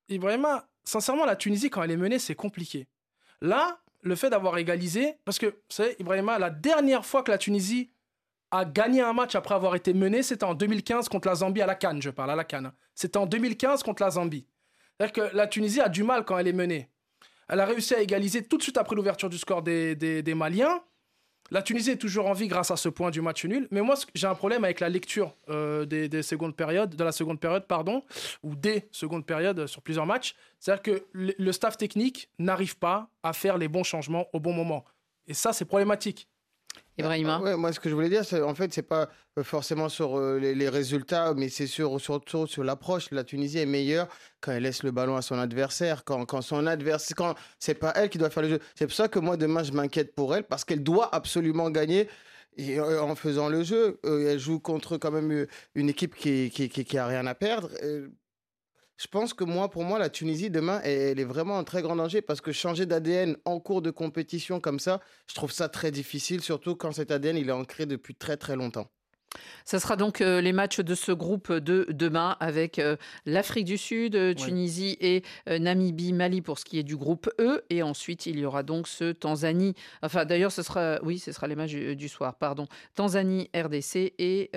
[0.09, 2.87] Ibrahima, sincèrement, la Tunisie, quand elle est menée, c'est compliqué.
[3.41, 7.37] Là, le fait d'avoir égalisé, parce que, vous savez, Ibrahima, la dernière fois que la
[7.37, 7.91] Tunisie
[8.51, 11.67] a gagné un match après avoir été menée, c'était en 2015 contre la Zambie à
[11.67, 12.71] la Cannes, je parle à la Cannes.
[12.95, 14.47] C'était en 2015 contre la Zambie.
[14.97, 16.89] C'est-à-dire que la Tunisie a du mal quand elle est menée.
[17.47, 20.81] Elle a réussi à égaliser tout de suite après l'ouverture du score des, des Maliens.
[21.51, 23.67] La Tunisie est toujours en vie grâce à ce point du match nul.
[23.71, 27.39] Mais moi, j'ai un problème avec la lecture euh, des, secondes périodes, de la seconde
[27.39, 28.03] période, pardon,
[28.43, 30.35] ou des secondes périodes sur plusieurs matchs.
[30.59, 34.85] C'est-à-dire que le staff technique n'arrive pas à faire les bons changements au bon moment.
[35.27, 36.27] Et ça, c'est problématique.
[36.99, 39.87] Ibrahima ouais, Moi, ce que je voulais dire, c'est en fait, c'est pas euh, forcément
[39.87, 43.09] sur euh, les, résultats, mais c'est sur, surtout sur l'approche.
[43.11, 44.07] La Tunisie est meilleure
[44.41, 47.93] quand elle laisse le ballon à son adversaire, quand, quand son adversaire, quand c'est pas
[47.95, 48.59] elle qui doit faire le jeu.
[48.75, 52.09] C'est pour ça que moi, demain, je m'inquiète pour elle, parce qu'elle doit absolument gagner.
[52.59, 56.83] Euh, en faisant le jeu, elle joue contre quand même une équipe qui, qui, qui,
[56.83, 57.69] qui a rien à perdre
[58.99, 61.95] je pense que moi, pour moi, la Tunisie demain, elle est vraiment en très grand
[61.95, 65.89] danger parce que changer d'ADN en cours de compétition comme ça, je trouve ça très
[65.89, 68.91] difficile, surtout quand cet ADN il est ancré depuis très très longtemps.
[69.65, 73.77] Ça sera donc euh, les matchs de ce groupe de demain avec euh, l'Afrique du
[73.77, 77.63] Sud, euh, Tunisie et Namibie, Mali pour ce qui est du groupe E.
[77.69, 79.75] Et ensuite, il y aura donc ce Tanzanie.
[80.01, 82.67] Enfin, d'ailleurs, ce sera, oui, ce sera les matchs du, soir, pardon.
[82.95, 84.49] Tanzanie, RDC et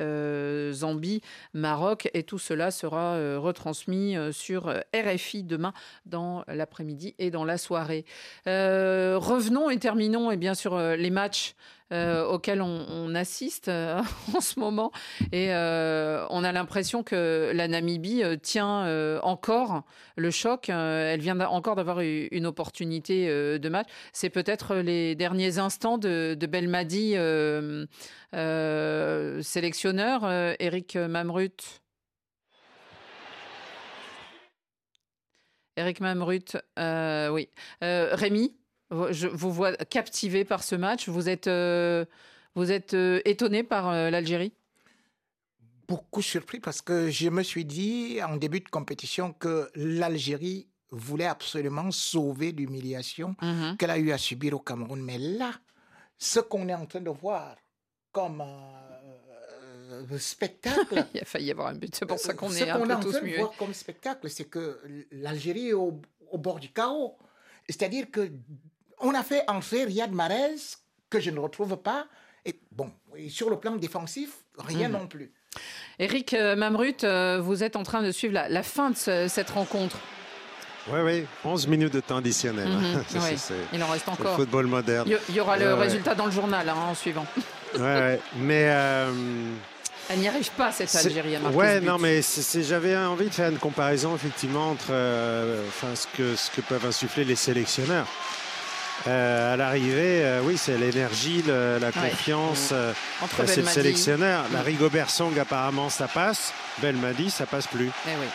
[0.73, 1.21] Zambie,
[1.53, 2.09] Maroc.
[2.15, 5.73] Et tout cela sera retransmis sur RFI demain
[6.07, 8.05] dans l'après-midi et dans la soirée.
[8.47, 11.55] revenons et terminons et bien sûr les matchs
[11.93, 14.01] euh, auquel on, assiste euh,
[14.35, 14.93] en ce moment.
[15.31, 19.83] Et euh, on a l'impression que la Namibie tient encore
[20.17, 20.69] le choc.
[20.71, 23.27] elle vient encore d'avoir une opportunité
[23.59, 23.89] de match.
[24.13, 27.15] C'est peut-être les derniers instants de, de Belmadi,
[29.43, 31.83] sélectionneur, Eric Mamrut.
[35.77, 37.49] Eric Mamrut, oui.
[37.83, 38.55] Rémi?
[39.11, 41.09] Je vous vois captivé par ce match.
[41.09, 42.05] Vous êtes, euh,
[42.55, 44.53] vous êtes euh, étonné par euh, l'Algérie?
[45.89, 51.27] Beaucoup surpris parce que je me suis dit en début de compétition que l'Algérie voulait
[51.27, 53.77] absolument sauver l'humiliation mhm.
[53.79, 55.03] qu'elle a eu à subir au Cameroun.
[55.03, 55.53] Mais là,
[56.19, 57.57] ce qu'on est en train de voir
[58.13, 58.43] comme
[60.19, 61.07] spectacle.
[61.15, 63.23] Il a failli y avoir un but, c'est pour ça qu'on est un peu tous
[63.23, 63.39] muets.
[63.39, 64.81] voir comme spectacle, c'est que
[65.11, 67.17] l'Algérie est au, au, bord du chaos.
[67.69, 68.31] C'est-à-dire que
[69.03, 70.57] on a fait entrer Riyad Mahrez,
[71.11, 72.07] que je ne retrouve pas.
[72.45, 72.91] Et bon,
[73.29, 74.95] sur le plan défensif, rien mhm.
[74.95, 75.33] non plus.
[75.99, 79.99] Eric euh, Mamrut, euh, vous êtes en train de suivre la, fin de cette rencontre.
[80.89, 82.69] Oui, oui, 11 minutes de temps additionnel.
[82.69, 83.05] Mhm,
[83.73, 84.35] il en reste encore.
[84.35, 85.09] football moderne.
[85.29, 87.27] Il y, aura le résultat dans le journal hein, en suivant.
[87.75, 88.67] Oui, mais.
[88.69, 89.13] Euh,
[90.09, 92.21] Elle n'y arrive pas, cette Algérie, à Ouais, non, mais
[92.57, 97.37] j'avais envie de faire une comparaison, effectivement, entre ce, que, ce que peuvent insuffler les
[97.37, 98.09] sélectionneurs.
[99.07, 102.71] Euh, à l'arrivée, euh, oui, c'est l'énergie, la confiance.
[102.73, 102.93] Euh,
[103.47, 104.45] c'est le sélectionneur.
[104.53, 106.53] La Rigobert Song, apparemment, ça passe.
[106.81, 107.91] Belmadi, ça passe plus.
[108.07, 108.27] Eh oui.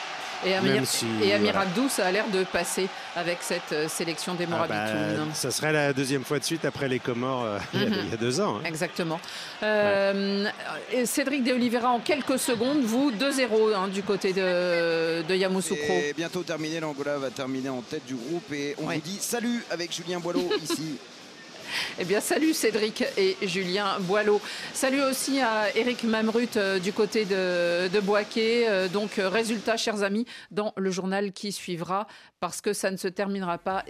[0.45, 0.83] Et Amir,
[1.23, 4.85] et Amir Abdou, ça a l'air de passer avec cette euh, sélection des ah bah,
[5.33, 8.17] ça serait la deuxième fois de suite après les Comores euh, il, y a, mhm.
[8.19, 8.57] deux ans.
[8.57, 8.61] Hein.
[8.65, 9.19] Exactement.
[9.63, 10.45] Euh,
[11.05, 15.93] Cédric De Oliveira, en quelques secondes, vous 2-0 hein, du côté de, de Yamoussoukro.
[15.93, 19.63] Et bientôt terminé, l'Angola va terminer en tête du groupe et on vous dit salut
[19.71, 20.97] avec Julien Boileau ici.
[21.99, 24.41] Eh bien, salut Cédric et Julien Boileau.
[24.74, 28.01] Salut aussi à Eric Mamrut euh, du côté de, de.
[28.38, 32.07] Euh, donc, euh, résultat, chers amis, dans le journal qui suivra,
[32.39, 33.83] parce que ça ne se terminera pas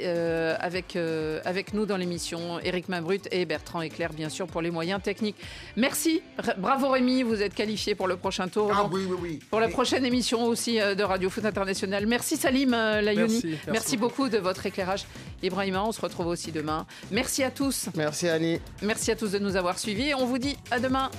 [0.59, 0.97] avec,
[1.45, 2.59] avec nous dans l'émission.
[2.59, 5.35] Eric Mamrut et Bertrand Eclair, bien sûr, pour les moyens techniques.
[5.75, 6.21] Merci.
[6.57, 8.71] Bravo Rémi, vous êtes qualifié pour le prochain tour.
[8.73, 9.39] Ah oui, oui, oui.
[9.49, 12.05] Pour la prochaine émission aussi de Radio Foot International.
[12.05, 13.41] Merci Salim Layouni.
[13.43, 15.05] Merci, merci beaucoup de votre éclairage.
[15.43, 16.85] Ibrahima, on se retrouve aussi demain.
[17.11, 17.89] Merci à tous.
[17.95, 18.59] Merci Annie.
[18.81, 20.13] Merci à tous de nous avoir suivis.
[20.13, 21.11] On vous dit à demain.